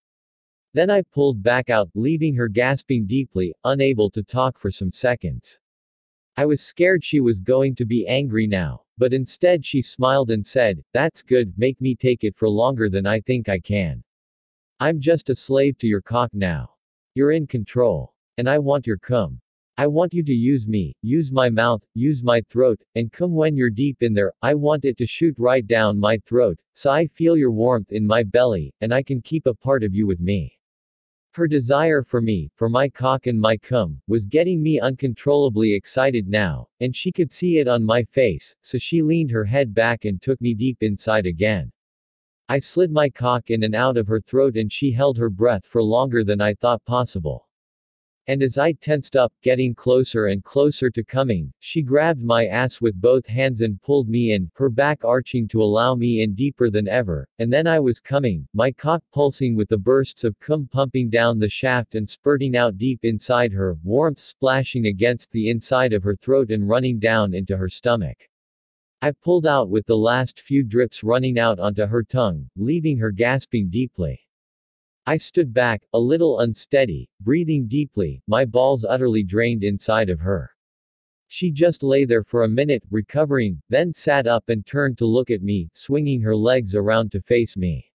Then 0.73 0.91
I 0.91 1.01
pulled 1.01 1.41
back 1.41 1.71
out, 1.71 1.89
leaving 1.95 2.35
her 2.35 2.49
gasping 2.49 3.07
deeply, 3.07 3.51
unable 3.63 4.11
to 4.11 4.21
talk 4.21 4.59
for 4.59 4.69
some 4.69 4.91
seconds. 4.91 5.59
I 6.37 6.45
was 6.45 6.61
scared 6.61 7.03
she 7.03 7.19
was 7.19 7.39
going 7.39 7.73
to 7.77 7.85
be 7.85 8.05
angry 8.05 8.45
now, 8.45 8.83
but 8.99 9.11
instead 9.11 9.65
she 9.65 9.81
smiled 9.81 10.29
and 10.29 10.45
said, 10.45 10.83
That's 10.93 11.23
good, 11.23 11.57
make 11.57 11.81
me 11.81 11.95
take 11.95 12.23
it 12.23 12.35
for 12.35 12.47
longer 12.47 12.89
than 12.89 13.07
I 13.07 13.21
think 13.21 13.49
I 13.49 13.57
can. 13.57 14.03
I'm 14.81 14.99
just 14.99 15.29
a 15.29 15.35
slave 15.35 15.77
to 15.77 15.87
your 15.87 16.01
cock 16.01 16.31
now. 16.33 16.71
You're 17.13 17.31
in 17.31 17.47
control. 17.47 18.13
And 18.37 18.49
I 18.49 18.59
want 18.59 18.85
your 18.85 18.97
cum. 18.97 19.39
I 19.77 19.87
want 19.87 20.13
you 20.13 20.23
to 20.23 20.33
use 20.33 20.67
me, 20.67 20.93
use 21.01 21.31
my 21.31 21.49
mouth, 21.49 21.81
use 21.93 22.23
my 22.23 22.41
throat, 22.49 22.81
and 22.95 23.11
come 23.11 23.33
when 23.33 23.55
you're 23.55 23.69
deep 23.69 24.03
in 24.03 24.13
there. 24.13 24.33
I 24.41 24.53
want 24.53 24.83
it 24.83 24.97
to 24.97 25.07
shoot 25.07 25.35
right 25.37 25.65
down 25.65 25.97
my 25.97 26.17
throat, 26.25 26.59
so 26.73 26.91
I 26.91 27.07
feel 27.07 27.37
your 27.37 27.51
warmth 27.51 27.93
in 27.93 28.05
my 28.05 28.23
belly, 28.23 28.73
and 28.81 28.93
I 28.93 29.01
can 29.01 29.21
keep 29.21 29.47
a 29.47 29.53
part 29.53 29.83
of 29.83 29.95
you 29.95 30.07
with 30.07 30.19
me. 30.19 30.57
Her 31.33 31.47
desire 31.47 32.03
for 32.03 32.21
me, 32.21 32.49
for 32.55 32.69
my 32.69 32.87
cock 32.87 33.27
and 33.27 33.39
my 33.39 33.57
cum, 33.57 34.01
was 34.07 34.25
getting 34.25 34.63
me 34.63 34.79
uncontrollably 34.79 35.73
excited 35.73 36.27
now, 36.27 36.67
and 36.79 36.95
she 36.95 37.11
could 37.11 37.31
see 37.31 37.59
it 37.59 37.67
on 37.67 37.83
my 37.83 38.03
face, 38.03 38.55
so 38.61 38.77
she 38.77 39.01
leaned 39.01 39.31
her 39.31 39.43
head 39.45 39.73
back 39.73 40.05
and 40.05 40.21
took 40.21 40.39
me 40.39 40.53
deep 40.53 40.83
inside 40.83 41.25
again. 41.25 41.71
I 42.47 42.59
slid 42.59 42.91
my 42.91 43.09
cock 43.09 43.49
in 43.49 43.63
and 43.63 43.73
out 43.73 43.97
of 43.97 44.05
her 44.07 44.21
throat 44.21 44.55
and 44.55 44.71
she 44.71 44.91
held 44.91 45.17
her 45.17 45.31
breath 45.31 45.65
for 45.65 45.81
longer 45.81 46.23
than 46.23 46.41
I 46.41 46.53
thought 46.53 46.85
possible. 46.85 47.47
And 48.27 48.43
as 48.43 48.59
I 48.59 48.73
tensed 48.73 49.15
up, 49.15 49.33
getting 49.41 49.73
closer 49.73 50.27
and 50.27 50.43
closer 50.43 50.91
to 50.91 51.03
coming, 51.03 51.53
she 51.59 51.81
grabbed 51.81 52.23
my 52.23 52.45
ass 52.45 52.81
with 52.81 53.01
both 53.01 53.25
hands 53.25 53.61
and 53.61 53.81
pulled 53.81 54.09
me 54.09 54.33
in, 54.33 54.51
her 54.55 54.69
back 54.69 55.03
arching 55.03 55.47
to 55.49 55.61
allow 55.61 55.95
me 55.95 56.21
in 56.21 56.35
deeper 56.35 56.69
than 56.69 56.87
ever, 56.87 57.27
and 57.39 57.51
then 57.51 57.65
I 57.65 57.79
was 57.79 57.99
coming, 57.99 58.47
my 58.53 58.71
cock 58.71 59.03
pulsing 59.11 59.55
with 59.55 59.69
the 59.69 59.77
bursts 59.77 60.23
of 60.23 60.39
cum 60.39 60.67
pumping 60.67 61.09
down 61.09 61.39
the 61.39 61.49
shaft 61.49 61.95
and 61.95 62.07
spurting 62.07 62.55
out 62.55 62.77
deep 62.77 62.99
inside 63.03 63.53
her, 63.53 63.77
warmth 63.83 64.19
splashing 64.19 64.85
against 64.85 65.31
the 65.31 65.49
inside 65.49 65.93
of 65.93 66.03
her 66.03 66.15
throat 66.15 66.51
and 66.51 66.69
running 66.69 66.99
down 66.99 67.33
into 67.33 67.57
her 67.57 67.69
stomach. 67.69 68.17
I 69.05 69.11
pulled 69.11 69.45
out 69.45 69.69
with 69.69 69.85
the 69.85 69.95
last 69.95 70.39
few 70.39 70.63
drips 70.63 71.03
running 71.03 71.37
out 71.37 71.59
onto 71.59 71.85
her 71.85 72.01
tongue, 72.01 72.49
leaving 72.55 72.97
her 72.97 73.11
gasping 73.11 73.69
deeply. 73.69 74.19
I 75.05 75.17
stood 75.17 75.53
back, 75.53 75.83
a 75.93 75.99
little 75.99 76.39
unsteady, 76.39 77.07
breathing 77.21 77.67
deeply, 77.67 78.23
my 78.25 78.45
balls 78.45 78.83
utterly 78.83 79.21
drained 79.21 79.63
inside 79.63 80.09
of 80.09 80.21
her. 80.21 80.49
She 81.27 81.51
just 81.51 81.83
lay 81.83 82.05
there 82.05 82.23
for 82.23 82.45
a 82.45 82.49
minute, 82.49 82.81
recovering, 82.89 83.61
then 83.69 83.93
sat 83.93 84.25
up 84.25 84.49
and 84.49 84.65
turned 84.65 84.97
to 84.97 85.05
look 85.05 85.29
at 85.29 85.43
me, 85.43 85.69
swinging 85.73 86.21
her 86.21 86.35
legs 86.35 86.73
around 86.73 87.11
to 87.11 87.21
face 87.21 87.55
me. 87.55 87.85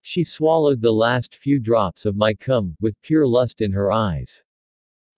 She 0.00 0.24
swallowed 0.24 0.80
the 0.80 0.90
last 0.90 1.36
few 1.36 1.60
drops 1.60 2.04
of 2.04 2.16
my 2.16 2.34
cum, 2.34 2.74
with 2.80 3.00
pure 3.02 3.28
lust 3.28 3.60
in 3.60 3.70
her 3.70 3.92
eyes. 3.92 4.42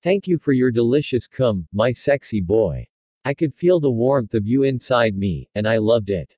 Thank 0.02 0.28
you 0.28 0.38
for 0.38 0.52
your 0.52 0.70
delicious 0.70 1.26
cum, 1.26 1.66
my 1.72 1.92
sexy 1.92 2.42
boy. 2.42 2.88
I 3.26 3.32
could 3.32 3.54
feel 3.54 3.80
the 3.80 3.90
warmth 3.90 4.34
of 4.34 4.46
you 4.46 4.64
inside 4.64 5.16
me, 5.16 5.48
and 5.54 5.66
I 5.66 5.78
loved 5.78 6.10
it. 6.10 6.36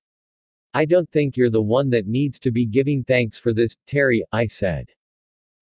I 0.72 0.84
don't 0.84 1.10
think 1.10 1.36
you're 1.36 1.50
the 1.50 1.60
one 1.60 1.90
that 1.90 2.06
needs 2.06 2.38
to 2.40 2.50
be 2.52 2.64
giving 2.64 3.02
thanks 3.02 3.38
for 3.38 3.52
this, 3.52 3.76
Terry, 3.86 4.24
I 4.30 4.46
said. 4.46 4.90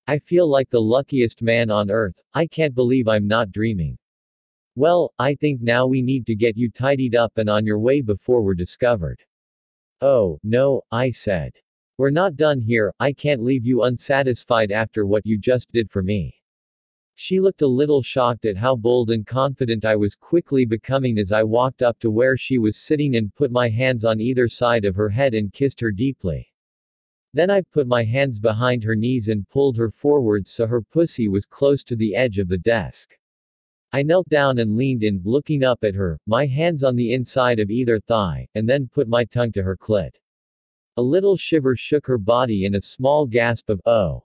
I 0.07 0.19
feel 0.19 0.47
like 0.47 0.69
the 0.69 0.83
luckiest 0.83 1.41
man 1.41 1.71
on 1.71 1.91
earth, 1.91 2.21
I 2.35 2.47
can't 2.47 2.75
believe 2.75 3.09
I'm 3.09 3.27
not 3.27 3.53
dreaming. 3.53 3.97
Well, 4.77 5.15
I 5.19 5.35
think 5.35 5.63
now 5.63 5.87
we 5.87 6.03
need 6.03 6.27
to 6.27 6.35
get 6.35 6.59
you 6.59 6.71
tidied 6.71 7.15
up 7.15 7.33
and 7.37 7.49
on 7.49 7.65
your 7.65 7.79
way 7.79 8.03
before 8.03 8.43
we're 8.43 8.55
discovered. 8.55 9.21
Oh, 10.03 10.39
no, 10.43 10.83
I 10.91 11.11
said. 11.11 11.53
We're 11.97 12.11
not 12.11 12.37
done 12.37 12.61
here, 12.61 12.93
I 13.01 13.13
can't 13.13 13.43
leave 13.43 13.65
you 13.65 13.85
unsatisfied 13.85 14.73
after 14.73 15.07
what 15.07 15.25
you 15.25 15.39
just 15.39 15.73
did 15.73 15.91
for 15.91 16.03
me. 16.03 16.35
She 17.17 17.39
looked 17.39 17.63
a 17.63 17.67
little 17.67 18.03
shocked 18.03 18.45
at 18.45 18.57
how 18.57 18.75
bold 18.75 19.11
and 19.11 19.25
confident 19.25 19.85
I 19.85 19.95
was 19.95 20.17
quickly 20.17 20.65
becoming 20.65 21.17
as 21.17 21.31
I 21.31 21.45
walked 21.45 21.81
up 21.81 21.99
to 22.01 22.11
where 22.11 22.37
she 22.37 22.59
was 22.59 22.77
sitting 22.77 23.15
and 23.15 23.35
put 23.35 23.53
my 23.53 23.69
hands 23.69 24.05
on 24.05 24.21
either 24.21 24.49
side 24.49 24.85
of 24.85 24.97
her 24.97 25.09
head 25.09 25.33
and 25.33 25.53
kissed 25.53 25.81
her 25.81 25.93
deeply. 25.93 26.53
Then 27.33 27.51
I 27.51 27.63
put 27.63 27.87
my 27.87 28.03
hands 28.03 28.41
behind 28.41 28.83
her 28.83 28.97
knees 28.97 29.29
and 29.29 29.49
pulled 29.49 29.77
her 29.77 29.91
forwards 29.91 30.51
so 30.51 30.67
her 30.67 30.83
pussy 30.83 31.29
was 31.29 31.47
close 31.47 31.85
to 31.85 31.97
the 31.97 32.15
edge 32.17 32.39
of 32.39 32.49
the 32.49 32.59
desk. 32.59 33.17
I 33.93 34.03
knelt 34.03 34.29
down 34.29 34.59
and 34.59 34.77
leaned 34.77 35.05
in, 35.05 35.23
looking 35.25 35.63
up 35.63 35.85
at 35.85 35.95
her, 35.95 36.19
my 36.27 36.47
hands 36.47 36.83
on 36.83 36.97
the 36.97 37.13
inside 37.13 37.61
of 37.61 37.71
either 37.71 38.01
thigh, 38.01 38.49
and 38.57 38.69
then 38.69 38.89
put 38.89 39.09
my 39.09 39.25
tongue 39.25 39.53
to 39.53 39.63
her 39.63 39.77
clit. 39.77 40.17
A 40.97 41.03
little 41.03 41.37
shiver 41.37 41.77
shook 41.77 42.07
her 42.09 42.19
body 42.19 42.67
and 42.67 42.75
a 42.75 42.83
small 42.83 43.25
gasp 43.25 43.71
of, 43.71 43.81
oh, 43.87 44.25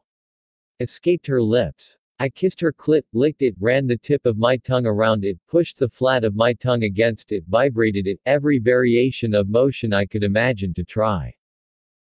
escaped 0.80 1.28
her 1.28 1.41
lips. 1.41 1.99
I 2.21 2.27
kissed 2.27 2.60
her 2.60 2.73
clit, 2.73 3.03
licked 3.13 3.43
it, 3.43 3.55
ran 3.62 3.88
the 3.88 3.95
tip 3.95 4.25
of 4.25 4.38
my 4.38 4.58
tongue 4.58 4.86
around 4.86 5.23
it, 5.23 5.39
pushed 5.47 5.77
the 5.77 5.88
flat 5.88 6.25
of 6.25 6.36
my 6.36 6.51
tongue 6.51 6.84
against 6.84 7.32
it, 7.32 7.45
vibrated 7.47 8.08
it, 8.08 8.19
every 8.25 8.60
variation 8.60 9.34
of 9.34 9.47
motion 9.47 9.93
I 9.93 10.05
could 10.05 10.25
imagine 10.25 10.73
to 10.73 10.84
try. 10.84 11.34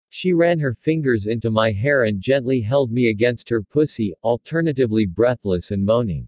She 0.09 0.33
ran 0.33 0.59
her 0.59 0.73
fingers 0.73 1.27
into 1.27 1.51
my 1.51 1.71
hair 1.71 2.03
and 2.03 2.19
gently 2.19 2.59
held 2.59 2.91
me 2.91 3.07
against 3.07 3.47
her 3.49 3.63
pussy, 3.63 4.13
alternatively 4.21 5.05
breathless 5.05 5.71
and 5.71 5.85
moaning. 5.85 6.27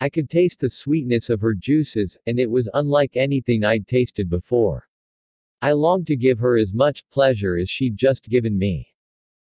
I 0.00 0.08
could 0.08 0.28
taste 0.28 0.58
the 0.58 0.70
sweetness 0.70 1.30
of 1.30 1.40
her 1.40 1.54
juices, 1.54 2.18
and 2.26 2.40
it 2.40 2.50
was 2.50 2.68
unlike 2.74 3.16
anything 3.16 3.62
I'd 3.62 3.86
tasted 3.86 4.28
before. 4.28 4.88
I 5.62 5.70
longed 5.70 6.08
to 6.08 6.16
give 6.16 6.40
her 6.40 6.58
as 6.58 6.74
much 6.74 7.08
pleasure 7.10 7.56
as 7.56 7.70
she'd 7.70 7.96
just 7.96 8.28
given 8.28 8.58
me. 8.58 8.88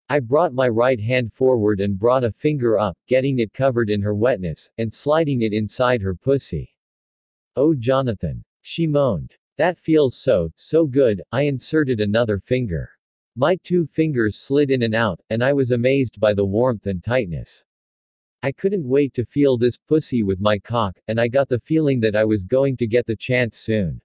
I 0.09 0.21
brought 0.21 0.53
my 0.53 0.69
right 0.69 1.01
hand 1.01 1.33
forward 1.33 1.81
and 1.81 1.99
brought 1.99 2.25
a 2.25 2.33
finger 2.33 2.79
up, 2.79 2.99
getting 3.07 3.39
it 3.39 3.53
covered 3.53 3.89
in 3.89 4.03
her 4.03 4.15
wetness, 4.15 4.69
and 4.77 4.93
sliding 4.93 5.43
it 5.43 5.53
inside 5.53 6.03
her 6.03 6.15
pussy. 6.15 6.75
Oh 7.57 7.75
Jonathan. 7.75 8.45
She 8.61 8.87
moaned. 8.87 9.33
That 9.57 9.79
feels 9.79 10.17
so, 10.17 10.51
so 10.57 10.87
good, 10.87 11.23
I 11.33 11.43
inserted 11.43 12.01
another 12.01 12.39
finger. 12.39 12.91
My 13.37 13.57
two 13.63 13.87
fingers 13.87 14.37
slid 14.37 14.71
in 14.71 14.83
and 14.83 14.95
out, 14.95 15.21
and 15.31 15.43
I 15.43 15.53
was 15.53 15.71
amazed 15.71 16.21
by 16.21 16.35
the 16.35 16.45
warmth 16.45 16.87
and 16.87 17.03
tightness. 17.03 17.65
I 18.43 18.53
couldn't 18.53 18.87
wait 18.87 19.15
to 19.15 19.25
feel 19.25 19.57
this 19.57 19.79
pussy 19.79 20.23
with 20.23 20.39
my 20.39 20.59
cock, 20.59 20.99
and 21.09 21.21
I 21.21 21.29
got 21.29 21.49
the 21.49 21.61
feeling 21.61 21.99
that 22.01 22.15
I 22.15 22.25
was 22.25 22.45
going 22.45 22.77
to 22.77 22.87
get 22.87 23.07
the 23.07 23.17
chance 23.17 23.57
soon. 23.57 24.01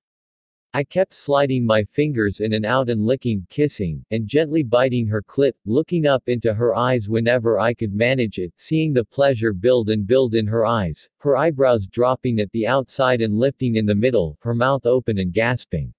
I 0.71 0.83
kept 0.83 1.15
sliding 1.15 1.65
my 1.65 1.83
fingers 1.83 2.41
in 2.41 2.53
and 2.53 2.63
out 2.63 2.91
and 2.91 3.03
licking, 3.03 3.47
kissing, 3.49 4.05
and 4.11 4.27
gently 4.27 4.61
biting 4.61 5.07
her 5.07 5.23
clit, 5.23 5.53
looking 5.65 6.05
up 6.05 6.29
into 6.29 6.53
her 6.53 6.75
eyes 6.75 7.09
whenever 7.09 7.57
I 7.57 7.73
could 7.73 7.91
manage 7.91 8.37
it, 8.37 8.53
seeing 8.55 8.93
the 8.93 9.03
pleasure 9.03 9.51
build 9.51 9.89
and 9.89 10.05
build 10.05 10.35
in 10.35 10.45
her 10.45 10.67
eyes, 10.67 11.09
her 11.21 11.35
eyebrows 11.35 11.87
dropping 11.87 12.39
at 12.39 12.51
the 12.51 12.67
outside 12.67 13.19
and 13.19 13.39
lifting 13.39 13.77
in 13.77 13.87
the 13.87 13.95
middle, 13.95 14.37
her 14.41 14.53
mouth 14.53 14.85
open 14.85 15.17
and 15.17 15.33
gasping. 15.33 15.91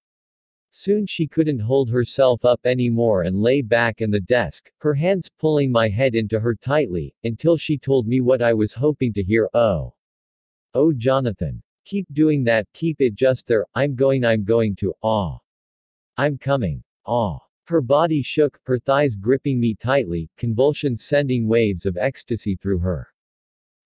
Soon 0.70 1.04
she 1.04 1.26
couldn't 1.26 1.58
hold 1.58 1.90
herself 1.90 2.44
up 2.44 2.60
anymore 2.64 3.24
and 3.24 3.42
lay 3.42 3.62
back 3.62 4.00
in 4.00 4.12
the 4.12 4.20
desk, 4.20 4.70
her 4.78 4.94
hands 4.94 5.28
pulling 5.36 5.72
my 5.72 5.88
head 5.88 6.14
into 6.14 6.38
her 6.38 6.54
tightly, 6.54 7.12
until 7.24 7.56
she 7.56 7.76
told 7.76 8.06
me 8.06 8.20
what 8.20 8.40
I 8.40 8.54
was 8.54 8.72
hoping 8.72 9.12
to 9.14 9.22
hear, 9.24 9.48
oh. 9.52 9.94
Oh 10.74 10.92
Jonathan. 10.92 11.60
Keep 11.90 12.06
doing 12.12 12.44
that, 12.44 12.68
keep 12.72 13.00
it 13.00 13.16
just 13.16 13.48
there, 13.48 13.66
I'm 13.74 13.96
going 13.96 14.24
I'm 14.24 14.44
going 14.44 14.76
to, 14.76 14.94
ah. 15.02 15.38
I'm 16.16 16.38
coming. 16.38 16.84
Ah. 17.04 17.40
Her 17.64 17.80
body 17.80 18.22
shook, 18.22 18.60
her 18.62 18.78
thighs 18.78 19.16
gripping 19.16 19.58
me 19.58 19.74
tightly, 19.74 20.30
convulsions 20.36 21.04
sending 21.04 21.48
waves 21.48 21.86
of 21.86 21.96
ecstasy 21.96 22.54
through 22.54 22.78
her. 22.78 23.08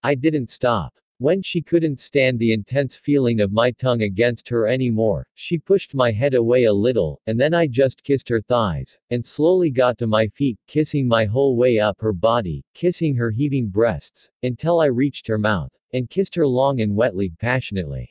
I 0.03 0.17
didn't 0.17 0.51
stop. 0.51 0.93
When 1.19 1.43
she 1.43 1.63
couldn't 1.63 2.01
stand 2.01 2.41
the 2.41 2.53
intense 2.53 2.97
feeling 2.97 3.41
of 3.41 3.53
my 3.53 3.71
tongue 3.71 4.03
against 4.03 4.49
her 4.49 4.67
anymore, 4.67 5.29
she 5.35 5.59
pushed 5.59 5.95
my 5.95 6.11
head 6.11 6.35
away 6.35 6.65
a 6.65 6.73
little, 6.73 7.21
and 7.27 7.39
then 7.39 7.55
I 7.55 7.69
just 7.69 8.03
kissed 8.03 8.29
her 8.31 8.41
thighs, 8.41 8.99
and 9.11 9.25
slowly 9.25 9.71
got 9.71 9.97
to 9.99 10.09
my 10.09 10.27
feet, 10.27 10.59
kissing 10.67 11.07
my 11.07 11.25
whole 11.25 11.57
way 11.57 11.79
up 11.79 12.01
her 12.01 12.13
body, 12.13 12.65
kissing 12.75 13.15
her 13.15 13.31
heaving 13.31 13.69
breasts, 13.69 14.29
until 14.43 14.81
I 14.81 14.87
reached 14.87 15.29
her 15.29 15.39
mouth, 15.39 15.71
and 15.93 16.11
kissed 16.11 16.35
her 16.35 16.49
long 16.49 16.81
and 16.81 16.97
wetly, 16.97 17.31
passionately. 17.39 18.11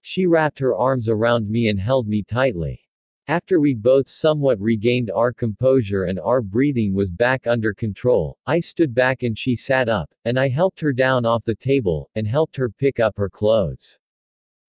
She 0.00 0.26
wrapped 0.26 0.60
her 0.60 0.76
arms 0.76 1.08
around 1.08 1.50
me 1.50 1.68
and 1.68 1.80
held 1.80 2.06
me 2.06 2.22
tightly. 2.22 2.81
After 3.28 3.60
we'd 3.60 3.80
both 3.80 4.08
somewhat 4.08 4.60
regained 4.60 5.08
our 5.12 5.32
composure 5.32 6.04
and 6.04 6.18
our 6.18 6.42
breathing 6.42 6.92
was 6.92 7.08
back 7.08 7.46
under 7.46 7.72
control, 7.72 8.36
I 8.46 8.58
stood 8.58 8.92
back 8.92 9.22
and 9.22 9.38
she 9.38 9.54
sat 9.54 9.88
up, 9.88 10.12
and 10.24 10.40
I 10.40 10.48
helped 10.48 10.80
her 10.80 10.92
down 10.92 11.24
off 11.24 11.44
the 11.44 11.54
table, 11.54 12.10
and 12.16 12.26
helped 12.26 12.56
her 12.56 12.68
pick 12.68 12.98
up 12.98 13.16
her 13.16 13.30
clothes. 13.30 14.00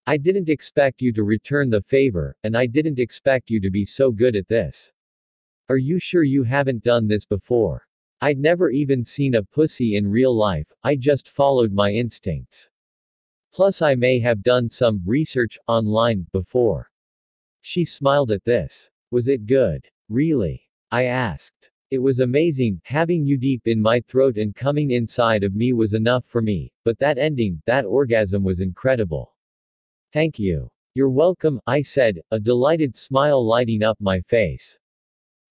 I 0.06 0.18
didn't 0.18 0.50
expect 0.50 1.02
you 1.02 1.12
to 1.14 1.24
return 1.24 1.72
the 1.72 1.82
favor, 1.82 2.36
and 2.44 2.56
I 2.56 2.68
didn't 2.68 3.00
expect 3.00 3.50
you 3.50 3.60
to 3.60 3.72
be 3.72 3.86
so 3.86 4.12
good 4.12 4.36
at 4.36 4.48
this. 4.48 4.94
Are 5.70 5.78
you 5.78 5.98
sure 5.98 6.24
you 6.24 6.44
haven't 6.44 6.84
done 6.84 7.08
this 7.08 7.26
before? 7.26 7.88
I'd 8.22 8.38
never 8.38 8.70
even 8.70 9.04
seen 9.04 9.34
a 9.34 9.44
pussy 9.44 9.96
in 9.96 10.08
real 10.08 10.36
life, 10.36 10.72
I 10.84 10.96
just 10.96 11.28
followed 11.28 11.74
my 11.74 11.92
instincts. 11.92 12.70
Plus 13.52 13.82
I 13.82 13.96
may 13.96 14.20
have 14.20 14.44
done 14.44 14.70
some 14.70 15.02
research 15.06 15.58
online 15.68 16.28
before. 16.32 16.92
She 17.66 17.86
smiled 17.86 18.30
at 18.30 18.44
this. 18.44 18.92
Was 19.10 19.30
it 19.30 19.46
good? 19.46 19.88
Really? 20.10 20.68
I 20.92 21.06
asked. 21.06 21.72
It 21.92 21.98
was 22.00 22.20
amazing, 22.20 22.82
having 22.84 23.26
you 23.26 23.38
deep 23.38 23.68
in 23.68 23.82
my 23.82 24.02
throat 24.02 24.36
and 24.38 24.54
coming 24.54 24.92
inside 24.92 25.46
of 25.46 25.56
me 25.56 25.72
was 25.72 25.94
enough 25.94 26.26
for 26.26 26.42
me, 26.42 26.74
but 26.84 27.00
that 27.00 27.18
ending, 27.18 27.62
that 27.66 27.86
orgasm 27.86 28.44
was 28.44 28.60
incredible. 28.60 29.34
Thank 30.12 30.40
you. 30.40 30.70
You're 30.94 31.10
welcome, 31.10 31.62
I 31.66 31.84
said, 31.84 32.20
a 32.32 32.40
delighted 32.40 32.98
smile 32.98 33.42
lighting 33.46 33.82
up 33.82 33.98
my 34.02 34.20
face. 34.20 34.78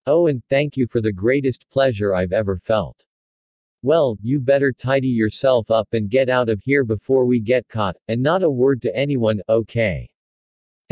Oh 0.07 0.27
and 0.27 0.42
thank 0.51 0.77
you 0.77 0.87
for 0.87 1.01
the 1.01 1.12
greatest 1.12 1.64
pleasure 1.70 2.14
I've 2.14 2.33
ever 2.33 2.59
felt. 2.59 3.07
Well, 3.83 4.18
you 4.20 4.38
better 4.38 4.70
tidy 4.70 5.09
yourself 5.09 5.70
up 5.70 5.88
and 5.94 6.11
get 6.11 6.29
out 6.29 6.51
of 6.51 6.61
here 6.62 6.85
before 6.85 7.25
we 7.25 7.40
get 7.40 7.66
caught, 7.68 7.96
and 8.09 8.22
not 8.22 8.42
a 8.42 8.51
word 8.51 8.83
to 8.83 8.94
anyone, 8.94 9.40
okay? 9.48 10.12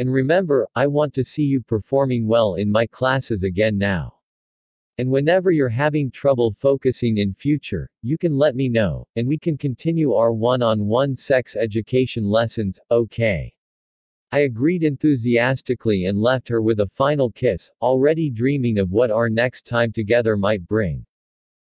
And 0.01 0.11
remember, 0.11 0.67
I 0.75 0.87
want 0.87 1.13
to 1.13 1.25
see 1.25 1.43
you 1.43 1.61
performing 1.61 2.27
well 2.27 2.55
in 2.55 2.73
my 2.73 2.87
classes 2.87 3.43
again 3.43 3.77
now. 3.77 4.15
And 4.97 5.11
whenever 5.11 5.51
you're 5.51 5.69
having 5.69 6.11
trouble 6.11 6.55
focusing 6.59 7.19
in 7.19 7.35
future, 7.35 7.91
you 8.01 8.17
can 8.17 8.35
let 8.35 8.57
me 8.57 8.71
know, 8.71 9.07
and 9.17 9.29
we 9.29 9.37
can 9.37 9.59
continue 9.59 10.15
our 10.15 10.33
one-on-one 10.33 11.19
sex 11.19 11.55
education 11.55 12.25
lessons, 12.25 12.81
okay? 12.91 13.53
I 14.33 14.39
agreed 14.39 14.85
enthusiastically 14.85 16.07
and 16.07 16.19
left 16.19 16.49
her 16.49 16.63
with 16.63 16.81
a 16.81 16.87
final 16.87 17.31
kiss, 17.31 17.71
already 17.83 18.31
dreaming 18.31 18.79
of 18.79 18.93
what 18.93 19.11
our 19.11 19.29
next 19.29 19.67
time 19.67 19.93
together 19.93 20.35
might 20.35 20.67
bring. 20.67 21.05